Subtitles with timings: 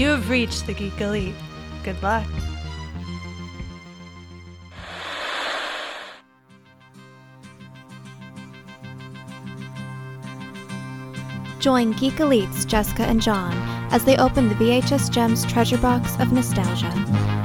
[0.00, 1.34] You have reached the Geek Elite.
[1.84, 2.26] Good luck.
[11.58, 13.52] Join Geek Elites Jessica and John
[13.92, 16.88] as they open the VHS Gems treasure box of nostalgia.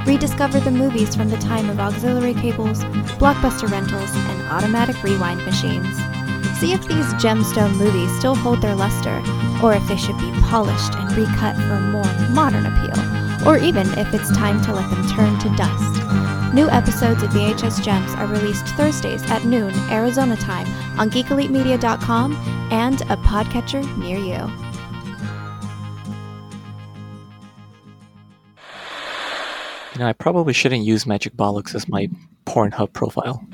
[0.06, 2.82] Rediscover the movies from the time of auxiliary cables,
[3.18, 6.15] blockbuster rentals, and automatic rewind machines.
[6.60, 9.22] See if these gemstone movies still hold their luster,
[9.62, 14.14] or if they should be polished and recut for more modern appeal, or even if
[14.14, 16.54] it's time to let them turn to dust.
[16.54, 20.66] New episodes of VHS Gems are released Thursdays at noon Arizona time
[20.98, 22.34] on geekelitemedia.com
[22.70, 24.50] and a podcatcher near you.
[29.92, 32.08] You know, I probably shouldn't use Magic Bollocks as my
[32.46, 33.46] Pornhub profile.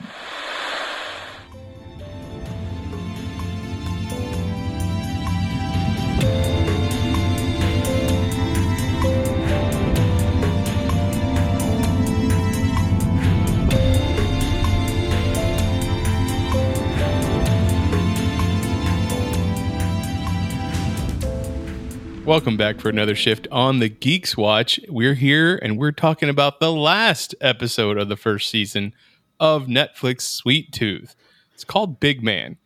[22.33, 24.81] Welcome back for another shift on the Geeks Watch.
[24.89, 28.95] We're here and we're talking about the last episode of the first season
[29.39, 31.15] of Netflix Sweet Tooth.
[31.53, 32.57] It's called Big Man.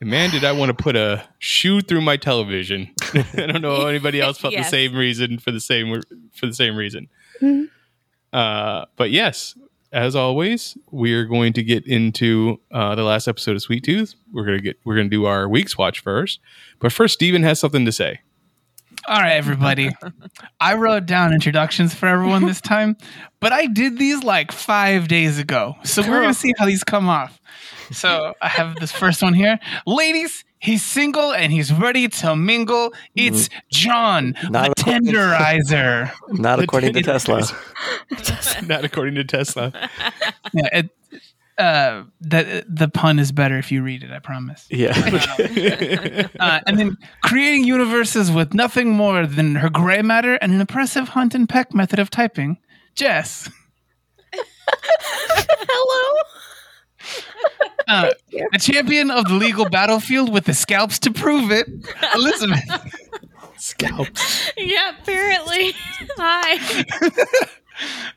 [0.00, 2.88] And man, did I want to put a shoe through my television.
[3.12, 4.70] I don't know if anybody else felt Yes.
[4.70, 6.00] the same reason for the same
[6.34, 7.10] for the same reason.
[7.42, 7.68] Mhm.
[8.32, 9.58] Uh, but yes,
[9.92, 14.14] as always, we are going to get into uh, the last episode of Sweet Tooth.
[14.32, 16.40] We're gonna get we're gonna do our week's watch first.
[16.78, 18.20] But first, Steven has something to say.
[19.08, 19.90] All right, everybody.
[20.60, 22.96] I wrote down introductions for everyone this time,
[23.40, 25.74] but I did these like five days ago.
[25.82, 27.40] So we're going to see how these come off.
[27.90, 29.58] So I have this first one here.
[29.86, 32.92] Ladies, he's single and he's ready to mingle.
[33.16, 36.12] It's John, Not the according- tenderizer.
[36.28, 37.42] Not according to Tesla.
[38.66, 39.72] Not according to Tesla.
[40.52, 40.90] Yeah, it,
[41.62, 44.66] uh, the, the pun is better if you read it, I promise.
[44.70, 44.92] Yeah.
[46.40, 51.08] Uh, and then creating universes with nothing more than her gray matter and an impressive
[51.10, 52.58] hunt and peck method of typing.
[52.94, 53.48] Jess.
[55.68, 56.18] Hello.
[57.86, 58.10] Uh,
[58.54, 61.68] a champion of the legal battlefield with the scalps to prove it,
[62.14, 62.62] Elizabeth.
[63.58, 64.50] Scalps.
[64.56, 65.72] Yeah, apparently.
[66.16, 67.46] Hi.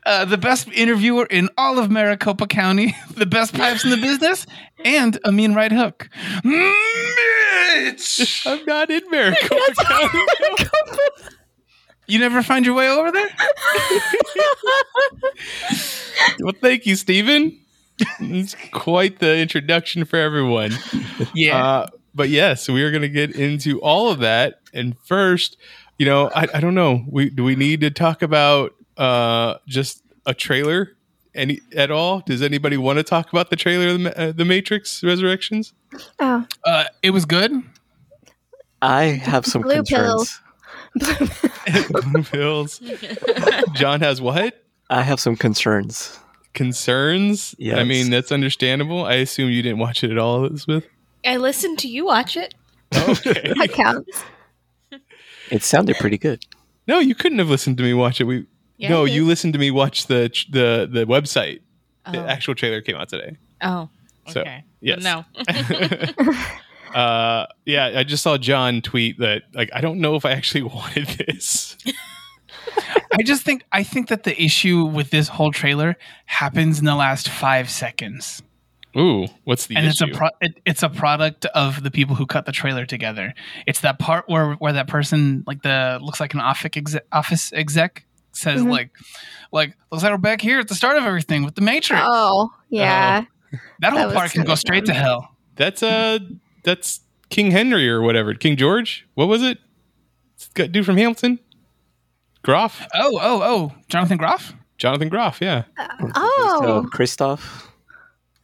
[0.04, 4.46] Uh, the best interviewer in all of Maricopa County, the best pipes in the business,
[4.84, 6.08] and a mean right hook.
[6.44, 8.46] Mitch!
[8.46, 10.18] I'm not in Maricopa County.
[12.08, 13.28] You never find your way over there?
[16.40, 17.60] well, thank you, Stephen.
[18.20, 20.72] It's quite the introduction for everyone.
[21.34, 21.64] Yeah.
[21.64, 24.60] Uh, but yes, we are going to get into all of that.
[24.72, 25.56] And first,
[25.98, 27.04] you know, I, I don't know.
[27.08, 30.92] We do we need to talk about uh, just a trailer
[31.34, 32.20] any at all?
[32.20, 35.72] Does anybody want to talk about the trailer of the, uh, the Matrix Resurrections?
[36.18, 37.52] Oh, Uh, it was good.
[38.82, 40.40] I have some Blue concerns.
[41.90, 42.80] Blue pills.
[43.74, 44.64] John has what?
[44.90, 46.18] I have some concerns.
[46.54, 47.54] Concerns?
[47.58, 47.76] Yeah.
[47.76, 49.04] I mean, that's understandable.
[49.04, 50.86] I assume you didn't watch it at all, Elizabeth.
[51.24, 52.54] I listened to you watch it.
[52.96, 53.52] Okay.
[53.58, 54.22] that counts.
[55.50, 56.44] It sounded pretty good.
[56.86, 58.24] no, you couldn't have listened to me watch it.
[58.24, 58.46] We
[58.78, 61.60] Yeah, no, you listened to me watch the the the website.
[62.10, 62.26] The Oh.
[62.26, 63.36] actual trailer came out today.
[63.62, 63.88] Oh.
[64.28, 64.62] So, Okay.
[64.80, 65.02] yes.
[65.02, 65.24] No.
[66.94, 70.62] uh, yeah, I just saw John tweet that like I don't know if I actually
[70.74, 71.76] wanted this.
[73.12, 76.94] I just think I think that the issue with this whole trailer happens in the
[76.94, 78.42] last five seconds.
[78.96, 80.04] Ooh, what's the and issue?
[80.06, 83.34] it's a pro- it, it's a product of the people who cut the trailer together.
[83.66, 87.52] It's that part where where that person like the looks like an office exec, office
[87.52, 88.05] exec
[88.36, 88.70] says Mhm.
[88.70, 88.90] like
[89.52, 92.02] like looks like we're back here at the start of everything with the Matrix.
[92.04, 93.24] Oh, yeah.
[93.80, 95.34] that whole that part can go kinda straight to hell.
[95.56, 96.18] that's uh
[96.64, 97.00] that's
[97.30, 98.34] King Henry or whatever.
[98.34, 99.06] King George?
[99.14, 99.58] What was it?
[100.36, 101.38] It's got dude from Hamilton?
[102.42, 102.86] Groff?
[102.94, 104.52] Oh oh oh, Jonathan Groff.
[104.78, 105.64] Jonathan Groff, yeah.
[105.78, 107.64] So, Oh, Kristoff,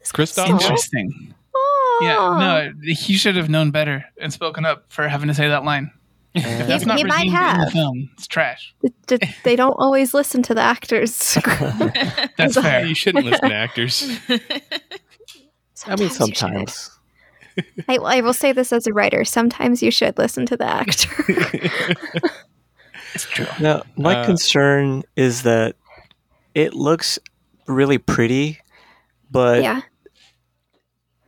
[0.05, 0.49] Kristoff?
[0.49, 0.52] Oh.
[0.52, 1.34] Interesting.
[1.55, 1.99] oh.
[2.02, 5.64] Yeah, no, he should have known better and spoken up for having to say that
[5.64, 5.90] line.
[6.34, 7.73] That's He- not he might redeemed in the have.
[7.73, 8.11] film.
[8.14, 8.75] It's trash.
[8.82, 11.34] D- d- they don't always listen to the actors.
[12.38, 12.87] That's Yeah, fair.
[12.87, 14.19] you shouldn't listen to actors.
[15.87, 16.90] I mean, sometimes.
[17.88, 19.25] I, I will say this as a writer.
[19.25, 21.11] Sometimes you should listen to the actor.
[23.14, 23.44] It's true.
[23.61, 25.76] Now, my Uh, concern is that
[26.55, 27.19] it looks
[27.67, 28.58] really pretty,
[29.31, 29.82] but yeah.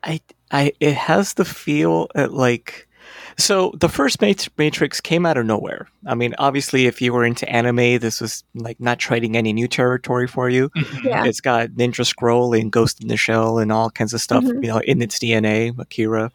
[0.02, 2.88] I, I, it has the feel at like
[3.36, 5.88] So the first Matrix came out of nowhere.
[6.06, 9.66] I mean, obviously, if you were into anime, this was like not treading any new
[9.68, 10.68] territory for you.
[10.70, 11.04] Mhm.
[11.04, 11.24] Yeah.
[11.24, 14.62] It's got Ninja Scroll and Ghost in the Shell and all kinds of stuff, Mhm.
[14.62, 16.30] you know, in its DNA, Akira.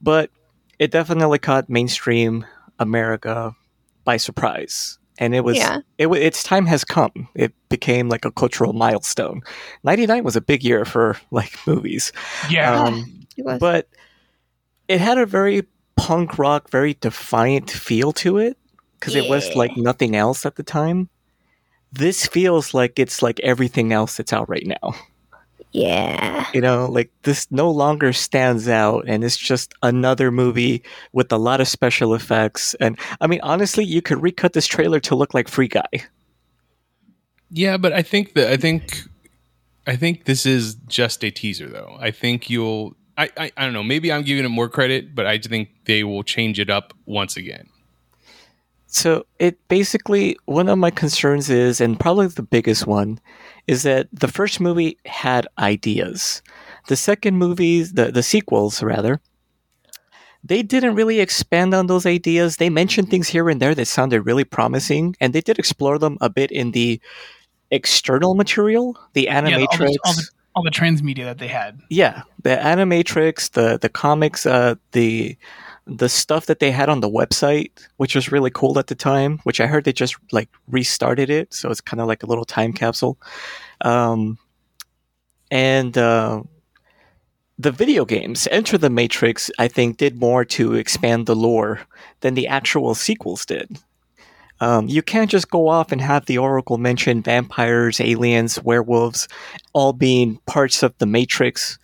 [0.00, 0.30] But
[0.78, 2.46] it definitely caught mainstream
[2.78, 3.54] America
[4.04, 4.98] by surprise.
[5.18, 5.80] And it was, Yeah.
[5.98, 7.28] it, its time has come.
[7.34, 9.42] It became like a cultural milestone.
[9.84, 12.12] 99 was a big year for like movies.
[12.48, 12.82] Yeah.
[12.84, 13.58] Um, It was.
[13.60, 13.88] but
[14.88, 15.64] it had a very
[16.00, 18.56] punk rock, very defiant feel to it
[18.98, 21.08] because it was like nothing else at the time.
[21.92, 24.94] This feels like it's like everything else that's out right now.
[25.72, 26.46] yeah.
[26.54, 30.82] You know, like this no longer stands out and it's just another movie
[31.12, 32.74] with a lot of special effects.
[32.80, 35.88] And I mean, honestly, you could recut this trailer to look like Free Guy.
[37.50, 39.02] Yeah, but I think that I think
[39.86, 41.96] I think this is just a teaser though.
[42.00, 45.26] I think you'll I, I, I don't know, maybe I'm giving it more credit, but
[45.26, 47.68] I think they will change it up once again.
[48.86, 53.20] So it basically one of my concerns is, and probably the biggest one,
[53.66, 56.42] is that the first movie had ideas.
[56.88, 59.20] The second movie, the the sequels rather,
[60.42, 62.56] they didn't really expand on those ideas.
[62.56, 66.16] They mentioned things here and there that sounded really promising, and they did explore them
[66.20, 67.00] a bit in the
[67.70, 69.92] external material, the Yeah, all, animatrix.
[69.92, 70.28] the, all, the,
[70.60, 71.80] all the transmedia that they had.
[71.88, 75.36] Yeah, the animatrix, the the comics, uh, the
[75.86, 79.38] the stuff that they had on the website, which was really cool at the time.
[79.44, 82.44] Which I heard they just like restarted it, so it's kind of like a little
[82.44, 83.18] time capsule.
[83.80, 84.38] Um,
[85.50, 86.42] and uh,
[87.58, 91.80] the video games, Enter the Matrix, I think did more to expand the lore
[92.20, 93.78] than the actual sequels did.
[94.60, 99.26] Um, you can't just go off and have the Oracle mention vampires, aliens, werewolves,
[99.72, 101.78] all being parts of the Matrix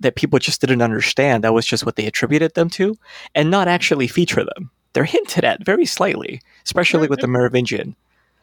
[0.00, 1.44] that people just didn't understand.
[1.44, 2.96] That was just what they attributed them to,
[3.34, 4.70] and not actually feature them.
[4.92, 7.94] They're hinted at very slightly, especially with the Merovingian.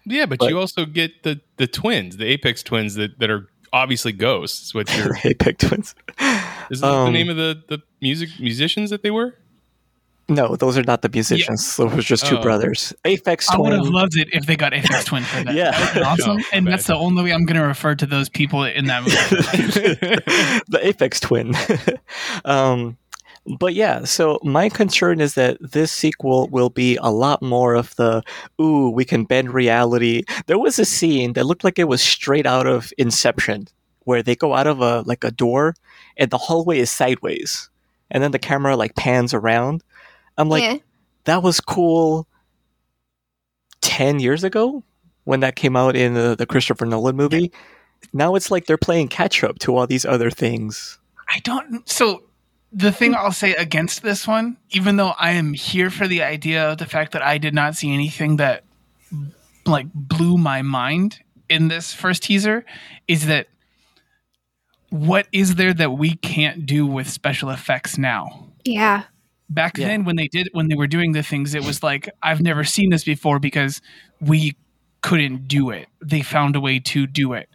[0.06, 3.50] Yeah, but, But- you also get the the twins, the Apex twins that, that are
[3.74, 4.74] obviously ghosts.
[4.74, 5.96] What you're, Apex twins.
[6.70, 9.36] is that the Um, name of the, the music musicians that they were?
[10.30, 11.78] No, those are not the musicians.
[11.78, 12.42] Those were just two Oh.
[12.42, 12.94] brothers.
[13.06, 13.72] Aphex Twin.
[13.72, 15.56] I would have loved it if they got Aphex Twin for that.
[15.56, 15.72] Yeah.
[15.72, 16.38] That would awesome.
[16.40, 16.74] Oh, and bad.
[16.74, 19.16] that's the only way I'm going to refer to those people in that movie.
[20.68, 21.54] the Apex twin.
[22.46, 22.98] um,
[23.58, 27.96] but yeah, so my concern is that this sequel will be a lot more of
[27.96, 28.22] the
[28.62, 30.24] ooh, we can bend reality.
[30.48, 33.68] There was a scene that looked like it was straight out of Inception,
[34.04, 35.76] where they go out of a like a door
[36.18, 37.70] and the hallway is sideways,
[38.12, 39.82] and then the camera like pans around.
[40.38, 40.78] I'm like, yeah.
[41.26, 42.28] that was cool
[43.82, 44.84] 10 years ago
[45.24, 47.52] when that came out in the, the Christopher Nolan movie.
[48.14, 51.00] Now it's like they're playing catch up to all these other things.
[51.30, 51.88] I don't.
[51.90, 52.24] So
[52.72, 56.72] the thing I'll say against this one, even though I am here for the idea
[56.72, 58.64] of the fact that I did not see anything that
[59.66, 61.20] like blew my mind
[61.50, 62.66] in this first teaser,
[63.08, 63.48] is that
[64.90, 68.50] what is there that we can't do with special effects now?
[68.64, 69.04] Yeah.
[69.50, 69.88] Back Yeah.
[69.88, 72.64] then when they did when they were doing the things it was like i've never
[72.64, 73.82] seen this before because
[74.20, 74.56] we
[75.02, 77.50] couldn't do it they found a way to do it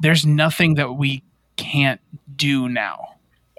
[0.00, 1.22] there's nothing that we
[1.56, 2.00] can't
[2.34, 3.12] do now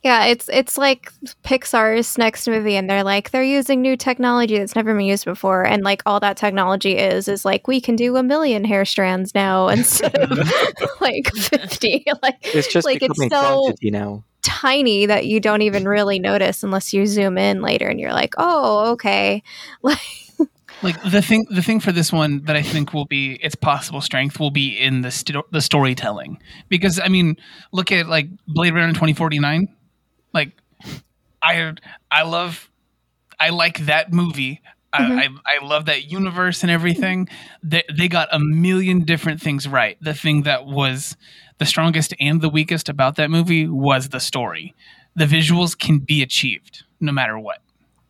[0.04, 1.12] Yeah, it's it's like
[1.44, 5.66] Pixar's next movie, and they're like they're using new technology that's never been used before,
[5.66, 9.34] and like all that technology is is like we can do a million hair strands
[9.34, 10.38] now instead of
[11.02, 12.06] like fifty.
[12.22, 14.24] Like It's just Like, it's becoming so- fantasy now.
[14.48, 18.34] Tiny that you don't even really notice unless you zoom in later, and you're like,
[18.38, 19.44] oh, okay.
[19.84, 20.00] Like
[20.84, 24.00] like the thing the thing for this one that i think will be its possible
[24.00, 26.40] strength will be in the sto- the storytelling
[26.70, 27.36] because i mean
[27.72, 29.68] look at like blade runner 2049
[30.36, 30.52] like
[31.42, 31.74] i
[32.12, 32.70] i love
[33.40, 34.62] i like that movie
[34.94, 35.20] Mhm.
[35.20, 37.28] I, I, I love that universe and everything.
[37.62, 39.98] They, they got a million different things right.
[40.02, 41.18] The thing that was
[41.60, 44.74] the strongest and the weakest about that movie was the story.
[45.16, 47.60] The visuals can be achieved no matter what.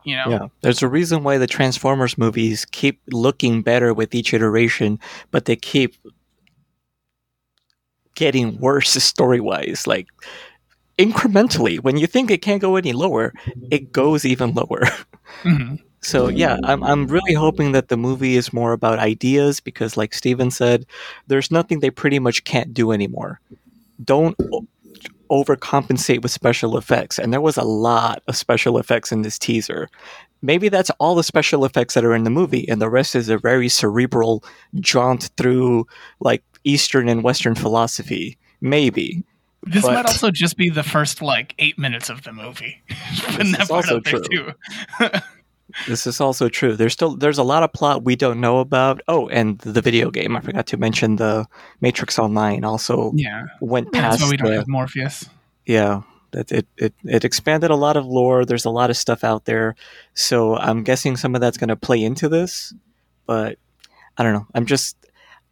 [0.04, 0.30] You know?
[0.30, 0.48] Yeah.
[0.62, 5.00] There's a reason why the Transformers movies keep looking better with each iteration,
[5.32, 5.96] but they keep
[8.16, 9.86] getting worse story wise.
[9.88, 10.08] Like
[10.98, 13.34] incrementally, when you think it can't go any lower,
[13.72, 14.82] it goes even lower.
[15.44, 15.80] Mhm.
[16.02, 20.14] So yeah, I'm I'm really hoping that the movie is more about ideas because, like
[20.14, 20.86] Steven said,
[21.28, 23.40] there's nothing they pretty much can't do anymore.
[24.04, 24.66] Don't o-
[25.30, 29.90] overcompensate with special effects, and there was a lot of special effects in this teaser.
[30.44, 33.28] Maybe that's all the special effects that are in the movie, and the rest is
[33.28, 34.44] a very cerebral
[34.80, 35.88] jaunt through
[36.20, 38.38] like Eastern and Western philosophy.
[38.62, 39.24] Maybe.
[39.64, 42.82] This But- might also just be the first like eight minutes of the movie.
[43.30, 44.54] Putting that part also out there true.
[45.00, 45.10] too.
[45.88, 46.76] This is also true.
[46.76, 49.02] There's still there's a lot of plot we don't know about.
[49.08, 50.36] Oh, and the video game.
[50.36, 51.46] I forgot to mention the
[51.82, 55.26] Matrix Online also Yeah, went that's past why we don't the, have Morpheus.
[55.66, 56.02] yeah.
[56.32, 58.44] That it, it it expanded a lot of lore.
[58.44, 59.76] There's a lot of stuff out there.
[60.14, 62.74] So I'm guessing some of that's gonna play into this.
[63.26, 63.58] But
[64.18, 64.48] I don't know.
[64.54, 64.98] I'm just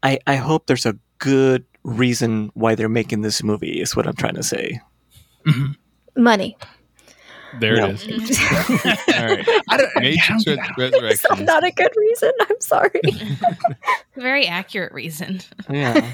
[0.03, 4.15] I, I hope there's a good reason why they're making this movie is what I'm
[4.15, 4.81] trying to say.
[5.47, 6.21] Mm-hmm.
[6.23, 6.57] Money.
[7.59, 7.89] There No.
[7.89, 8.39] it is.
[8.51, 9.47] All right.
[9.69, 11.41] I don't, Matrix I don't- It's Resurrections.
[11.41, 12.31] not a good reason.
[12.41, 13.01] I'm sorry.
[14.15, 15.41] Very accurate reason.
[15.69, 16.13] Yeah.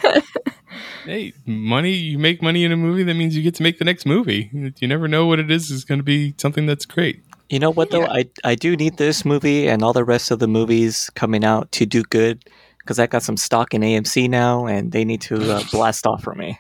[1.06, 1.92] Hey, money.
[1.94, 3.04] You make money in a movie.
[3.04, 4.50] That means you get to make the next movie.
[4.80, 5.70] You never know what it is.
[5.72, 7.24] Is going to be something that's great.
[7.50, 8.06] You know what though?
[8.06, 11.72] I I do need this movie and all the rest of the movies coming out
[11.74, 12.46] to do good
[12.80, 16.24] because I got some stock in AMC now and they need to uh, blast off
[16.24, 16.60] for me.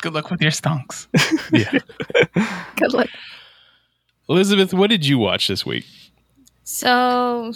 [0.00, 1.06] Good luck with your stonks.
[1.50, 1.78] Yeah.
[2.76, 3.08] Good luck.
[4.28, 5.84] Elizabeth, what did you watch this week?
[6.64, 7.52] So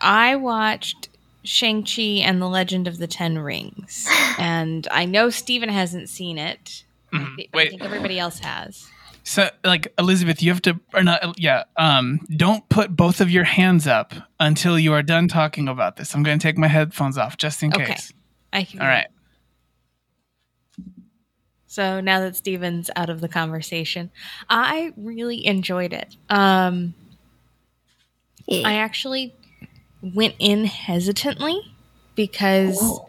[0.00, 1.08] I watched
[1.44, 4.06] Shang-Chi and the Legend of the Ten Rings.
[4.38, 6.84] And I know Steven hasn't seen it.
[7.12, 7.40] Mhm.
[7.40, 8.86] I Wait, think everybody else has.
[9.22, 11.38] so like Elizabeth, you have to, or not?
[11.38, 15.96] Yeah, um, don't put both of your hands up until you are done talking about
[15.96, 16.14] this.
[16.14, 17.84] I'm going to take my headphones off just in Okay.
[17.84, 18.14] case.
[18.50, 19.08] I can All right.
[21.70, 24.10] So now that Steven's out of the conversation,
[24.48, 26.16] I really enjoyed it.
[26.28, 26.94] Um,
[28.50, 29.32] I actually
[30.02, 31.60] went in hesitantly
[32.16, 33.00] because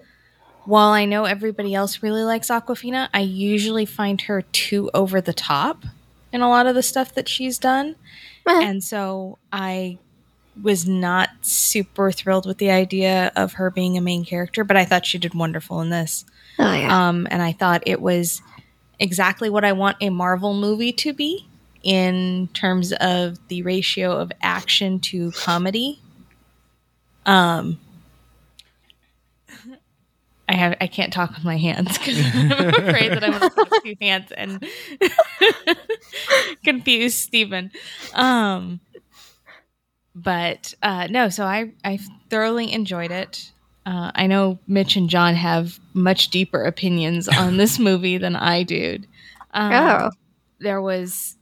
[0.66, 5.34] while I know everybody else really likes Awkwafina, I usually find her too over the
[5.34, 5.84] top
[6.32, 7.96] in a lot of the stuff that she's done.
[8.48, 8.62] Eh.
[8.64, 9.98] And so I
[10.62, 14.86] was not super thrilled with the idea of her being a main character, but I
[14.86, 16.26] thought she did wonderful in this.
[16.60, 17.10] Oh yeah.
[17.10, 18.44] Um, and I thought it was
[19.02, 21.48] exactly what I want a Marvel movie to be
[21.84, 26.00] in terms of the ratio of action to comedy.
[27.26, 27.80] Um,
[30.48, 33.50] I have I can't talk with my hands because I'm afraid that I'm going to
[33.50, 34.66] put two hands and
[36.64, 37.72] confuse Stephen.
[38.14, 38.82] Um,
[40.14, 43.51] but uh, no, so I I thoroughly enjoyed it.
[43.86, 48.64] Uh, I know Mitch and John have much deeper opinions on this movie than I
[48.64, 49.00] do.
[49.54, 50.10] Um, Oh.
[50.60, 51.38] There was,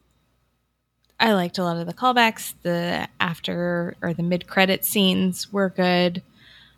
[1.19, 2.53] I liked a lot of the callbacks.
[2.63, 6.23] The after or the mid credit scenes were good.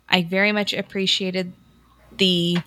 [0.08, 1.52] I very much appreciated
[2.16, 2.58] the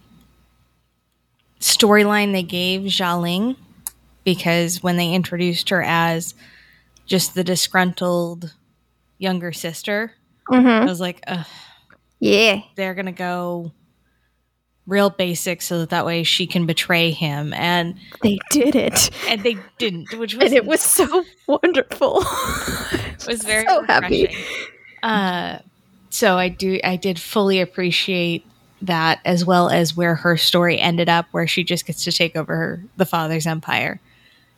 [1.59, 3.55] storyline they gave Xialing
[4.23, 6.33] because when they introduced her as
[7.05, 8.53] just the disgruntled
[9.17, 10.13] younger sister,
[10.81, 11.45] I hmm was like, Ugh,
[12.25, 12.61] Yeah.
[12.75, 13.71] they're gonna go
[14.87, 19.09] real basic so that that way she can betray him and They did it.
[19.27, 22.23] and they didn't which was And it was so wonderful.
[22.91, 24.35] It was very so happy.
[25.03, 25.57] uh
[26.09, 28.45] so i do i did fully appreciate
[28.81, 32.35] that as well as where her story ended up where she just gets to take
[32.35, 33.99] over her, the father's empire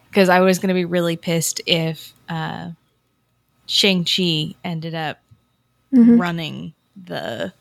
[0.09, 2.69] because i was going to be really pissed if uh
[3.65, 5.19] shang-chi ended up
[5.93, 6.19] Mhm.
[6.19, 6.73] running
[7.05, 7.53] the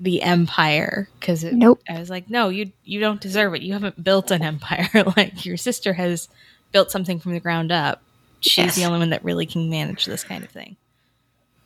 [0.00, 1.80] the empire because Nope.
[1.88, 3.62] I was like, no, you you don't deserve it.
[3.62, 4.88] You haven't built an empire.
[5.16, 6.28] like your sister has
[6.72, 8.02] built something from the ground up.
[8.40, 8.76] She's Yes.
[8.76, 10.76] the only one that really can manage this kind of thing.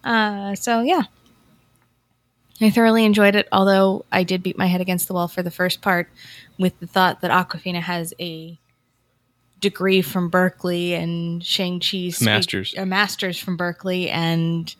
[0.04, 1.02] Uh, so yeah,
[2.60, 3.48] I thoroughly enjoyed it.
[3.50, 6.08] Although I did beat my head against the wall for the first part
[6.58, 8.58] with the thought that Awkwafina has a
[9.60, 12.74] degree from Berkeley and Shang Chi's Masters.
[12.76, 14.72] a master's from Berkeley and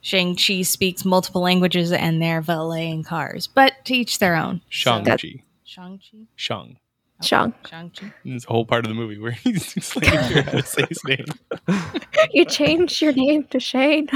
[0.00, 3.46] Shang-Chi speaks multiple languages and they're valeting cars.
[3.46, 4.60] But to each their own.
[4.68, 5.42] Shang-Chi.
[5.64, 6.18] Shang-Chi?
[6.36, 6.78] Shang.
[7.22, 7.52] Shang.
[7.68, 8.12] Shang-Chi.
[8.24, 11.02] There's a whole part of the movie where he's explaining to how to say his
[11.04, 11.24] name.
[12.32, 14.08] You changed your name to Shane.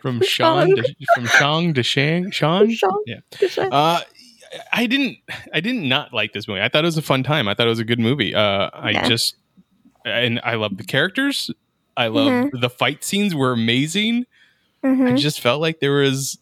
[0.00, 2.30] From Sean to, from Shang to Shang.
[2.30, 2.70] Sean?
[2.70, 3.16] Shang Yeah.
[3.32, 3.68] to Shane.
[3.72, 4.00] Uh,
[4.72, 5.18] I didn't.
[5.52, 6.60] I did not not like this movie.
[6.62, 7.48] I thought it was a fun time.
[7.48, 8.34] I thought it was a good movie.
[8.34, 9.08] Uh, I Yeah.
[9.08, 9.36] just
[10.04, 11.50] and I love the characters.
[11.96, 12.60] I love Mhm.
[12.60, 14.26] the fight scenes were amazing.
[14.82, 15.18] I Mhm.
[15.18, 16.38] just felt like there was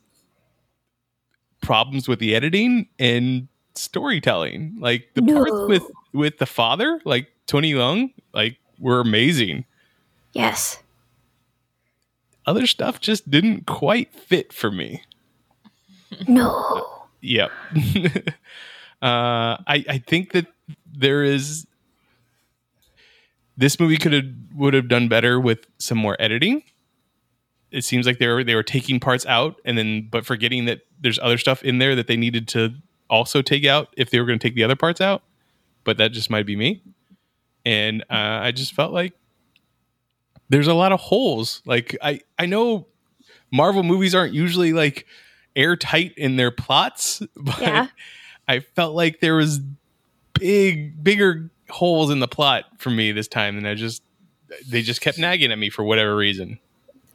[1.63, 4.77] problems with the editing and storytelling.
[4.79, 9.65] Like the parts with with the father, like Tony Leung, like were amazing.
[10.33, 10.83] Yes.
[12.47, 15.03] Other stuff just didn't quite fit for me.
[16.29, 17.07] No.
[17.23, 17.51] Yep.
[19.03, 20.47] uh, I I think that
[20.87, 21.67] there is
[23.57, 26.63] this movie could have would have done better with some more editing.
[27.71, 30.81] It seems like they were they were taking parts out and then but forgetting that
[31.01, 32.75] there's other stuff in there that they needed to
[33.11, 35.23] also take out if they were going to take the other parts out.
[35.85, 36.83] But that just might be me.
[37.67, 39.13] And uh, I just felt like
[40.49, 41.63] there's a lot of holes.
[41.67, 42.87] Like I I know
[43.53, 45.07] Marvel movies aren't usually like
[45.57, 47.87] airtight in their plots, but Yeah.
[48.47, 49.61] I felt like there was
[50.35, 54.03] big bigger holes in the plot for me this time and I just
[54.69, 56.59] they just kept nagging at me for whatever reason.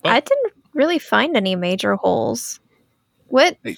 [0.01, 2.60] But- I didn't really find any major holes.
[3.27, 3.58] What?
[3.63, 3.77] Hey.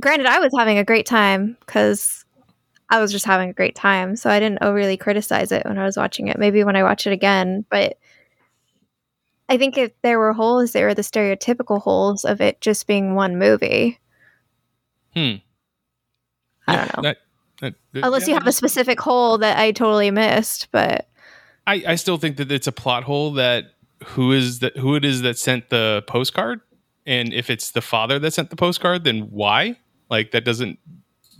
[0.00, 2.24] Granted, I was having a great time because
[2.90, 5.84] I was just having a great time, so I didn't overly criticize it when I
[5.84, 6.38] was watching it.
[6.38, 7.98] Maybe when I watch it again, but
[9.48, 13.14] I think if there were holes, they were the stereotypical holes of it just being
[13.14, 13.98] one movie.
[15.14, 15.34] Hmm.
[16.66, 17.02] I don't know.
[17.02, 17.18] That-
[17.60, 21.08] that- that- Unless yeah, you have a specific hole that I totally missed, but
[21.66, 23.72] I, I still think that it's a plot hole that
[24.04, 26.60] who is that who it is that sent the postcard
[27.04, 29.76] and if it's the father that sent the postcard then why
[30.08, 30.78] like that doesn't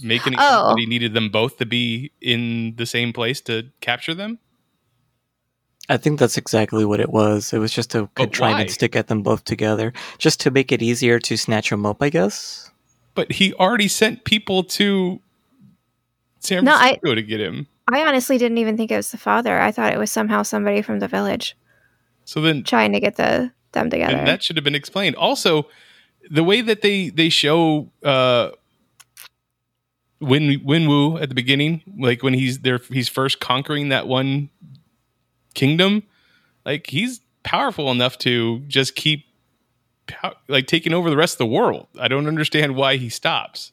[0.02, 0.70] make any sense Oh.
[0.70, 0.88] that he oh.
[0.88, 4.38] needed them both to be in the same place to capture them
[5.88, 7.52] I think that's exactly what it was.
[7.54, 8.60] It was just to But try why?
[8.62, 12.02] and stick at them both together, just to make it easier to snatch them up,
[12.02, 12.70] I guess.
[13.14, 15.20] but he already sent people to
[16.40, 19.16] San No, I- Francisco to get him I honestly didn't even think it was the
[19.16, 19.58] father.
[19.58, 21.56] I thought it was somehow somebody from the village
[22.24, 24.16] so then trying to get the them together.
[24.16, 25.66] and that should have been explained also
[26.30, 28.50] the way that they they show uh
[30.20, 34.50] Win Wenwu at the beginning, like when he's there, he's first conquering that one
[35.54, 36.02] kingdom.
[36.66, 39.26] Like he's powerful enough to just keep
[40.48, 41.86] like taking over the rest of the world.
[42.00, 43.70] I don't understand why he stops.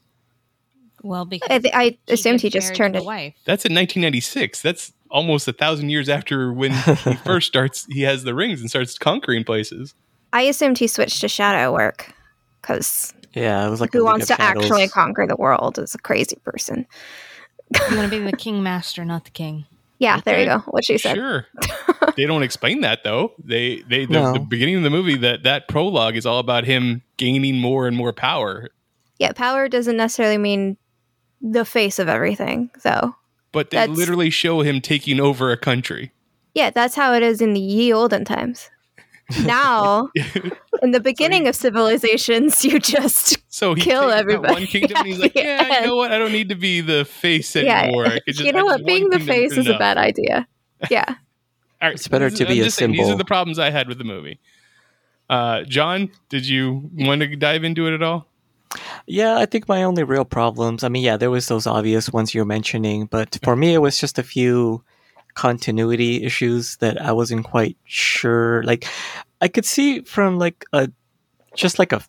[1.06, 3.02] Well, because I, th- I assumed he just turned to it.
[3.02, 3.36] the wife.
[3.46, 4.62] That's in 1996.
[4.64, 6.72] That's almost a thousand years after when
[7.06, 7.86] he first starts.
[7.92, 9.94] He has the rings and starts conquering places.
[10.34, 12.12] I assumed he switched to shadow work
[12.62, 16.00] because Yeah, it was like who wants of to actually conquer the world is a
[16.00, 16.88] crazy person.
[17.90, 19.66] You want to be the king master, not the king.
[20.00, 20.58] Yeah, there you go.
[20.72, 21.16] What she said.
[21.16, 21.46] Sure.
[22.18, 23.34] they don't explain that though.
[23.44, 24.34] They they the, No.
[24.34, 27.96] the beginning of the movie that that prologue is all about him gaining more and
[27.96, 28.70] more power.
[29.20, 30.76] Yeah, power doesn't necessarily mean
[31.52, 33.16] the face of everything, though.
[33.52, 36.12] But they That's- literally show him taking over a country.
[36.54, 38.70] Yeah, that's how it is in the ye olden times.
[39.44, 40.10] Now,
[40.84, 45.08] in the beginning of civilizations, you just So he Kill takes everybody one kingdom and
[45.08, 46.12] he's like, at the Yeah, you know what?
[46.12, 47.84] I don't need to be the face yeah.
[47.84, 48.06] anymore.
[48.06, 48.86] I could just, you know what?
[48.86, 50.48] Being the face is a bad idea.
[50.92, 51.06] Yeah.
[51.08, 51.16] All
[51.90, 53.58] right, It's better this to is- be I'm a just saying, These are the problems
[53.58, 54.40] I had with the movie.
[55.28, 58.28] Uh, John, did you want to dive into it at all?
[59.08, 60.84] Yeah, I think my only real problems.
[60.84, 64.00] I mean, yeah, there was those obvious ones you're mentioning, but for me, it was
[64.00, 64.84] just a few
[65.36, 68.64] continuity issues that I wasn't quite sure.
[68.64, 68.88] Like,
[69.42, 70.90] I could see from like a
[71.56, 72.02] just like a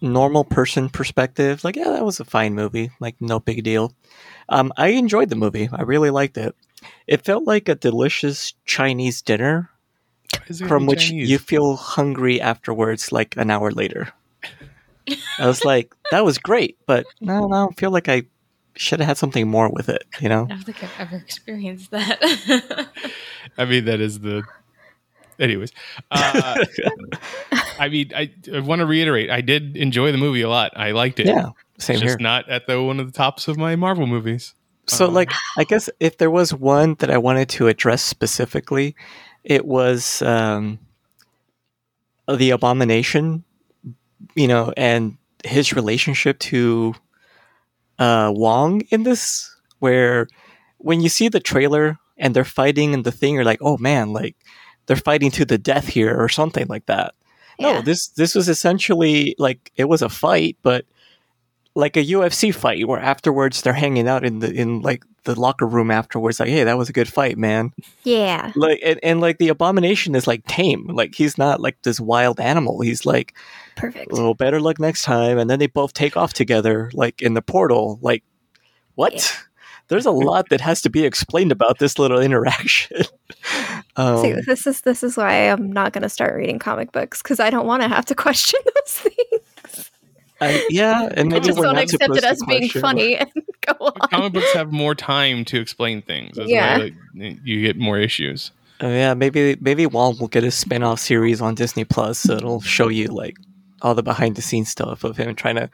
[0.00, 3.92] normal person perspective, like, yeah, that was a fine movie, like no big deal.
[4.48, 5.68] Um, I enjoyed the movie.
[5.72, 6.54] I really liked it.
[7.06, 9.70] It felt like a delicious Chinese dinner
[10.36, 11.30] Why is there from which Chinese?
[11.30, 14.12] you feel hungry afterwards, like an hour later.
[15.38, 18.22] I was like, that was great, but no, no, I don't feel like I
[18.74, 20.44] should have had something more with it, you know?
[20.44, 22.88] I don't think I've ever experienced that.
[23.58, 24.42] I mean, that is the.
[25.40, 25.70] Anyways,
[26.10, 26.64] uh,
[27.78, 29.30] I mean, I, I want to reiterate.
[29.30, 30.72] I did enjoy the movie a lot.
[30.74, 31.26] I liked it.
[31.26, 32.08] Yeah, same It's here.
[32.10, 34.54] just not at the one of the tops of my Marvel movies.
[34.88, 38.96] So, Um, like, I guess if there was one that I wanted to address specifically,
[39.44, 40.80] it was um,
[42.26, 43.44] the abomination,
[44.34, 46.94] you know, and his relationship to
[47.98, 50.28] uh, Wong in this, where
[50.78, 54.12] when you see the trailer and they're fighting and the thing, you're like, oh man,
[54.12, 54.36] like
[54.86, 57.14] they're fighting to the death here or something like that.
[57.60, 60.84] No, this this was essentially like it was a fight, but
[61.78, 65.64] like a UFC fight where afterwards they're hanging out in the in like the locker
[65.64, 67.72] room afterwards, like, hey, that was a good fight, man.
[68.02, 68.50] Yeah.
[68.56, 70.88] Like and, and like the abomination is like tame.
[70.88, 72.80] Like he's not like this wild animal.
[72.80, 73.32] He's like,
[73.76, 74.10] Perfect.
[74.10, 75.38] well, better luck next time.
[75.38, 78.00] And then they both take off together, like in the portal.
[78.02, 78.24] Like,
[78.96, 79.14] what?
[79.14, 79.22] Yeah.
[79.88, 83.04] There's a lot that has to be explained about this little interaction.
[83.96, 87.22] um, See, this is this is why I'm not going to start reading comic books
[87.22, 89.37] because I don't want to have to question those things.
[90.40, 92.80] I- yeah, and I maybe just we're don't not accept it to as being question-
[92.80, 93.30] funny and
[93.66, 94.08] go on.
[94.10, 96.36] Comic books have more time to explain things.
[96.36, 96.78] That's Yeah.
[96.78, 98.52] why like, you get more issues.
[98.80, 102.18] Oh, yeah, maybe maybe Wong will get a spin-off series on Disney Plus.
[102.20, 103.36] So it'll show you like
[103.82, 105.68] all the behind the scenes stuff of him trying to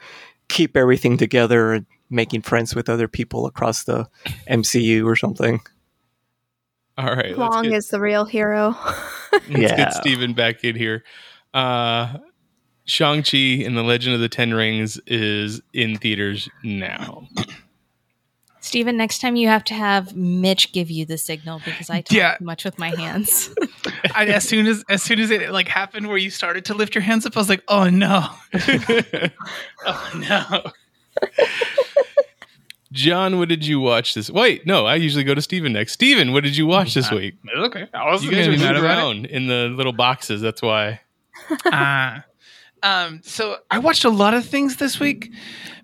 [0.49, 4.07] keep everything together and making friends with other people across the
[4.49, 5.59] MCU or something.
[6.97, 8.75] All right, Wong get, is the real hero.
[9.33, 9.75] let's Yeah.
[9.75, 11.03] get Steven back in here.
[11.53, 12.17] Uh,
[12.85, 17.27] Shang-Chi and the Legend of the Ten Rings is in theaters now.
[18.61, 22.11] Steven, next time you have to have Mitch give you the signal because I talk
[22.15, 22.35] Yeah.
[22.41, 23.53] much with my hands.
[24.15, 26.95] I, as soon as as soon as it like happened where you started to lift
[26.95, 28.27] your hands up, I was like, oh no,
[29.85, 30.71] oh no.
[32.91, 34.29] John, what did you watch this?
[34.31, 35.91] Wait, no, I usually go to Steven next.
[35.93, 37.35] Steven, what did you watch this week?
[37.55, 39.01] Okay, I wasn't You guys gonna be mad moving about it.
[39.03, 40.41] around in the little boxes.
[40.41, 41.01] That's why.
[41.65, 42.23] Ah.
[42.85, 45.31] um, so I watched a lot of things this week.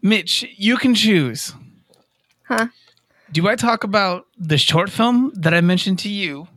[0.01, 1.53] Mitch, you can choose.
[2.43, 2.67] Huh?
[3.31, 6.47] Do I talk about the short film that I mentioned to you,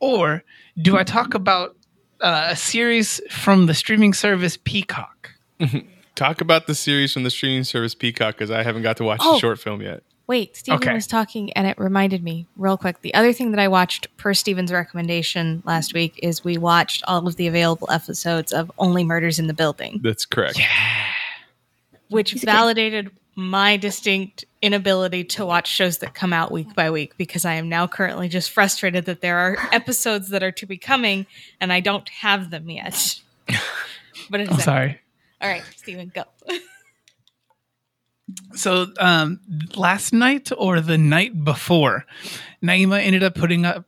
[0.00, 0.42] or
[0.80, 1.76] do I talk about
[2.20, 5.30] uh, a series from the streaming service Peacock?
[6.14, 9.20] Talk about the series from the streaming service Peacock because I haven't got to watch
[9.22, 9.32] Oh.
[9.34, 10.02] the short film yet.
[10.26, 10.94] Wait, Steven Okay.
[10.94, 13.00] was talking and it reminded me real quick.
[13.02, 17.26] The other thing that I watched per Steven's recommendation last week is we watched all
[17.26, 20.58] of the available episodes of Only Murders in the Building, That's correct.
[20.58, 20.68] Yeah.
[22.08, 27.44] Which validated my distinct inability to watch shows that come out week by week because
[27.44, 31.26] I am now currently just frustrated that there are episodes that are to be coming
[31.60, 33.18] and I don't have them yet.
[34.30, 35.00] but I'm sorry.
[35.40, 36.24] All right, Steven, go.
[38.54, 39.40] So um,
[39.76, 42.04] last night or the night before,
[42.62, 43.84] Naima ended up putting up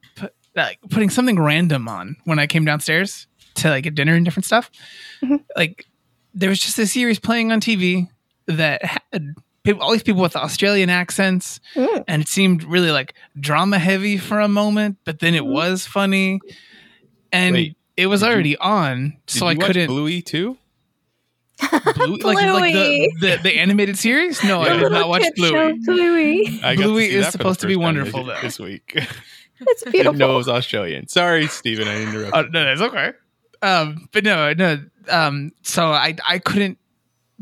[0.56, 3.26] like putting something random on when I came downstairs
[3.56, 4.70] to like get dinner and different stuff.
[5.56, 5.86] Like
[6.34, 8.08] there was just a series playing on TV
[8.46, 12.04] that had people, all these people with Australian accents, Mm.
[12.08, 16.40] and it seemed really like drama heavy for a moment, but then it was funny,
[17.32, 19.86] and Wait, it was did you- already on, so I couldn't.
[19.86, 20.58] Bluey too?
[21.94, 24.42] Blue, like, like the, the the animated series?
[24.42, 25.78] No, I did not watch Bluey.
[25.84, 26.60] Bluey.
[26.62, 28.46] I got Bluey is that for the supposed to be wonderful, this, though.
[28.46, 28.98] this week.
[29.60, 31.06] It's Didn't know it was Australian.
[31.06, 32.34] Sorry, Steven, I interrupted.
[32.34, 33.12] Oh, no, that's okay.
[33.62, 34.84] Um, but no, no.
[35.08, 36.76] Um, so I I couldn't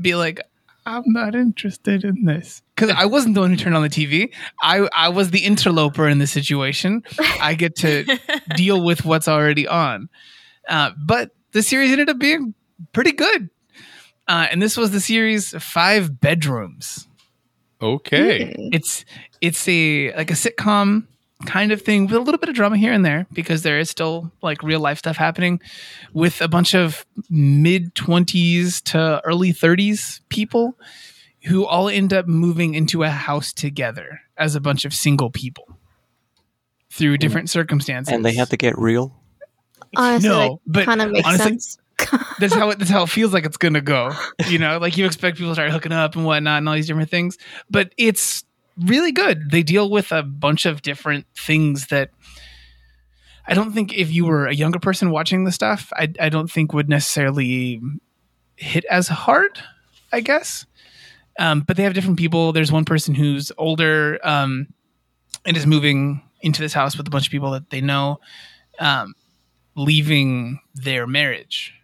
[0.01, 0.40] be like
[0.85, 4.33] I'm not interested in this because I wasn't the one who turned on the TV.
[4.62, 7.03] I I was the interloper in the situation.
[7.40, 8.05] I get to
[8.57, 10.09] deal with what's already on.
[10.68, 12.55] Uh, but the series ended up being
[12.92, 13.48] pretty good.
[14.29, 17.09] Uh, and this was the series Five Bedrooms.
[17.81, 18.55] okay.
[18.59, 18.75] Mm.
[18.75, 19.05] It's
[19.41, 21.07] it's a like a sitcom
[21.45, 23.91] kind of thing with a little bit of drama here and there because there is
[23.91, 25.61] still like real life stuff happening
[26.13, 30.79] with a bunch of mid 20s to early 30s people
[31.47, 35.67] who all end up moving into a house together as a bunch of single people
[36.91, 39.13] through different circumstances and they have to get real.
[39.97, 41.79] Honestly, No, but kind of makes honestly- sense.
[42.38, 44.12] that's how it, that's how it feels like it's gonna go.
[44.49, 46.87] You know, like you expect people to start hooking up and whatnot and all these
[46.87, 47.38] different things,
[47.71, 48.45] but it's
[48.79, 49.51] really good.
[49.51, 52.11] They deal with a bunch of different things that
[53.47, 56.51] I don't think if you were a younger person watching the stuff, I, I don't
[56.51, 57.81] think would necessarily
[58.57, 59.59] hit as hard.
[60.15, 60.67] I guess,
[61.38, 62.53] um, but they have different people.
[62.53, 64.69] There's one person who's older um,
[65.47, 68.21] and is moving into this house with a bunch of people that they know,
[68.79, 69.15] um,
[69.75, 71.75] leaving their marriage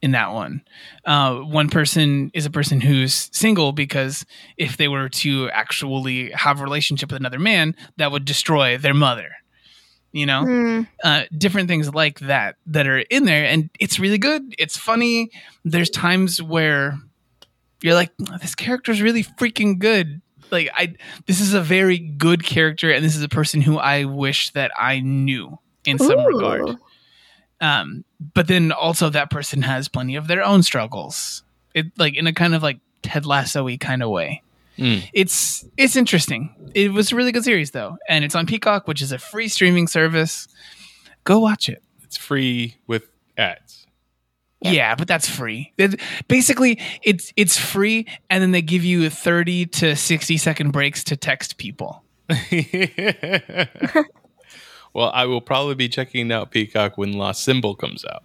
[0.00, 0.62] in that one.
[1.04, 4.24] Uh, one person is a person who's single because
[4.56, 8.94] if they were to actually have a relationship with another man, that would destroy their
[8.94, 9.30] mother.
[10.12, 10.86] You know, Mm.
[11.04, 14.54] uh, different things like that that are in there, and it's really good.
[14.58, 15.30] It's funny.
[15.64, 16.98] There's times where
[17.82, 20.22] you're like, this character's really freaking good.
[20.50, 20.94] Like I,
[21.26, 24.70] this is a very good character, and this is a person who I wish that
[24.78, 26.26] I knew in some Ooh.
[26.26, 26.76] regard.
[27.60, 31.42] Um, but then also that person has plenty of their own struggles.
[31.74, 34.42] It like in a kind of like Ted Lasso-y kind of way.
[34.78, 35.08] Mm.
[35.12, 36.54] It's it's interesting.
[36.74, 39.48] It was a really good series though, and it's on Peacock, which is a free
[39.48, 40.46] streaming service.
[41.24, 41.82] Go watch it.
[42.04, 43.86] It's free with ads.
[44.60, 45.72] Yeah, but that's free.
[45.78, 51.04] It- basically, it's it's free, and then they give you thirty to sixty second breaks
[51.04, 52.04] to text people.
[54.98, 58.22] well, I will probably be checking out Peacock when Lost Symbol comes out.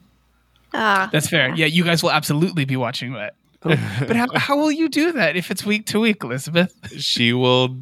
[0.73, 1.53] Ah, That's fair.
[1.55, 3.35] Yeah, you guys will absolutely be watching that.
[3.63, 6.75] But how, how will you do that if it's week to week, Elizabeth?
[6.99, 7.77] She will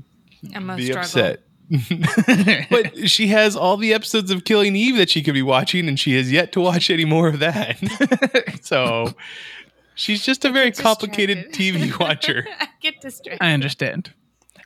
[0.54, 1.02] I'm be struggle.
[1.02, 1.40] upset.
[2.70, 5.98] but she has all the episodes of Killing Eve that she could be watching, and
[6.00, 7.78] she has yet to watch any more of that.
[8.62, 9.14] so
[9.96, 11.92] she's just a very complicated Distracted.
[11.92, 12.46] TV watcher.
[12.60, 13.44] I get distracted.
[13.44, 14.14] I understand.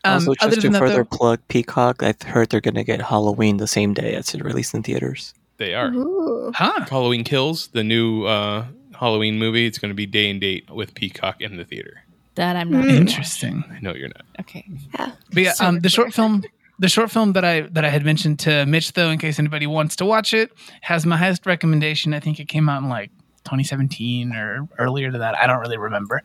[0.05, 2.83] Um, also, other just to than further though- plug Peacock, I've heard they're going to
[2.83, 5.33] get Halloween the same day as it released in theaters.
[5.57, 5.87] They are.
[5.93, 6.51] ooh.
[6.53, 6.85] huh?
[6.89, 8.65] Halloween Kills, the new uh,
[8.99, 9.65] Halloween movie.
[9.65, 12.01] It's going to be day and date with Peacock in the theater.
[12.35, 12.83] That I'm not.
[12.83, 12.91] Mm.
[12.97, 13.63] Interesting.
[13.71, 14.25] I know you're not.
[14.41, 14.65] Okay.
[14.93, 15.11] Yeah.
[15.31, 16.43] But yeah, So um, the short film,
[16.79, 19.65] the short film that I that I had mentioned to Mitch, though, in case anybody
[19.67, 22.13] wants to watch it, has my highest recommendation.
[22.13, 23.11] I think it came out in like
[23.45, 25.37] 2017 or earlier to that.
[25.37, 26.21] I don't really remember.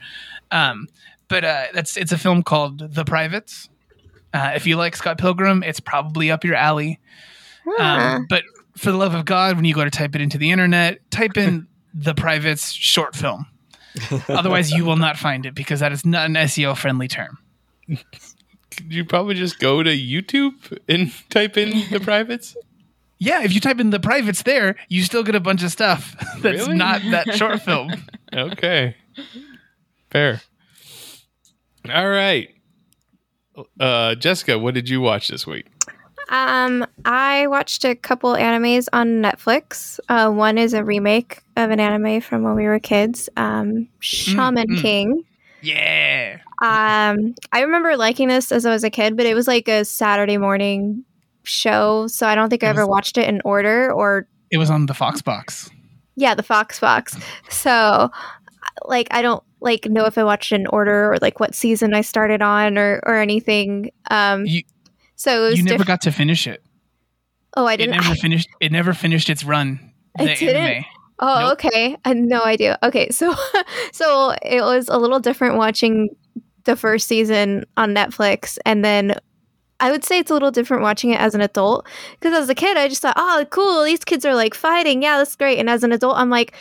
[0.51, 0.89] Um,
[1.29, 3.69] but uh, that's it's a film called The Privates.
[4.33, 6.99] Uh, if you like Scott Pilgrim, it's probably up your alley.
[7.65, 7.83] Huh.
[8.17, 8.45] Um, but
[8.77, 11.37] for the love of God, when you go to type it into the internet, type
[11.37, 13.47] in the Privates short film.
[14.29, 17.39] Otherwise, you will not find it because that is not an SEO friendly term.
[17.89, 22.57] Could you probably just go to YouTube and type in the privates?
[23.19, 26.15] Yeah, if you type in the privates there, you still get a bunch of stuff
[26.41, 26.77] that's Really?
[26.77, 27.91] not that short film.
[28.33, 28.95] Okay.
[30.11, 30.41] Fair.
[31.93, 32.49] All right.
[33.79, 35.67] Uh, Jessica, what did you watch this week?
[36.29, 39.99] Um, I watched a couple animes on Netflix.
[40.09, 44.69] Uh, one is a remake of an anime from when we were kids, um, Shaman
[44.69, 44.81] mm.
[44.81, 45.25] King.
[45.61, 46.39] Yeah.
[46.63, 49.85] Um, I remember liking this as I was a kid, but it was like a
[49.85, 51.05] Saturday morning
[51.43, 54.71] show, so I don't think I ever was- watched it in order or It was
[54.71, 55.69] on the Fox box.
[56.17, 57.17] yeah, the Fox Box.
[57.51, 58.11] So,
[58.85, 61.95] like, I don't like know if I watched it in order or like what season
[61.95, 63.91] I started on or or anything.
[64.11, 64.63] Um, You-
[65.17, 66.63] so it was You never diff- got to finish it.
[67.57, 67.97] Oh, I didn't.
[67.97, 69.93] never finished it never finished its run.
[70.19, 70.57] I The didn't?
[70.57, 70.85] anime.
[71.23, 71.53] Oh, Nope.
[71.65, 71.97] okay.
[72.05, 72.79] I had no idea.
[72.83, 73.35] Okay, so
[73.93, 76.09] so it was a little different watching
[76.65, 79.15] the first season on Netflix, and then
[79.81, 81.87] I would say it's a little different watching it as an adult
[82.19, 85.19] because as a kid I just thought, oh, cool, these kids are like fighting, yeah,
[85.19, 85.59] that's great.
[85.59, 86.55] And as an adult, I'm like.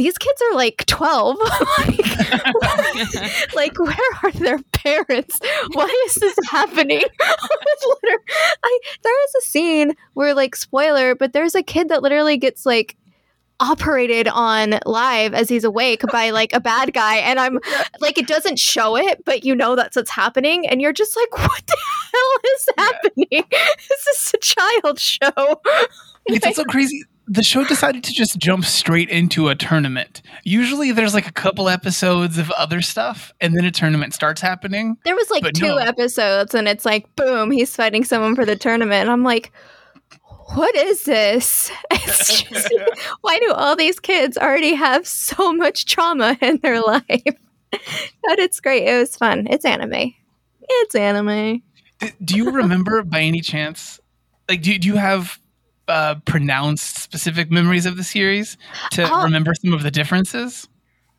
[0.00, 1.36] These kids are like 12.
[1.78, 5.38] like, like, where are their parents?
[5.74, 7.02] Why is this happening?
[7.22, 12.64] I, there is a scene where, like, spoiler, but there's a kid that literally gets
[12.64, 12.96] like
[13.60, 17.58] operated on live as he's awake by like a bad guy and i'm
[18.00, 21.30] like it doesn't show it but you know that's what's happening and you're just like
[21.46, 21.76] what the
[22.10, 25.60] hell is happening this is a child show
[26.26, 27.02] It's also crazy.
[27.32, 30.20] The show decided to just jump straight into a tournament.
[30.42, 34.96] Usually there's like a couple episodes of other stuff and then a tournament starts happening.
[35.04, 35.76] there was like two no.
[35.76, 39.52] episodes and it's like boom he's fighting someone for the tournament and i'm like
[40.54, 42.74] what is this it's just,
[43.20, 47.22] why do all these kids already have so much trauma in their life
[47.70, 50.12] but it's great it was fun it's anime
[50.68, 51.62] it's anime
[52.24, 54.00] Do you remember by any chance?
[54.48, 55.39] Like, do, do you have
[55.90, 58.56] uh, pronounced specific memories of the series
[58.92, 59.22] to Oh.
[59.24, 60.68] remember some of the differences?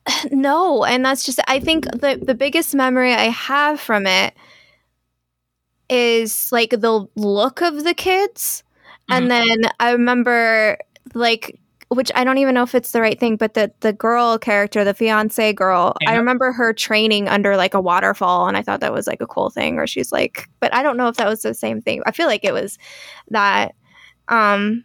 [0.32, 4.34] No, and that's just I think the the biggest memory I have from it
[5.90, 8.64] is like the look of the kids.
[9.10, 10.78] And then I remember
[11.14, 14.38] like which I don't even know if it's the right thing, but the the girl
[14.40, 18.80] character, the fiance girl, I remember her training under like a waterfall and I thought
[18.80, 21.28] that was like a cool thing or she's like but I don't know if that
[21.28, 22.02] was the same thing.
[22.06, 22.78] I feel like it was
[23.30, 23.76] that
[24.32, 24.84] um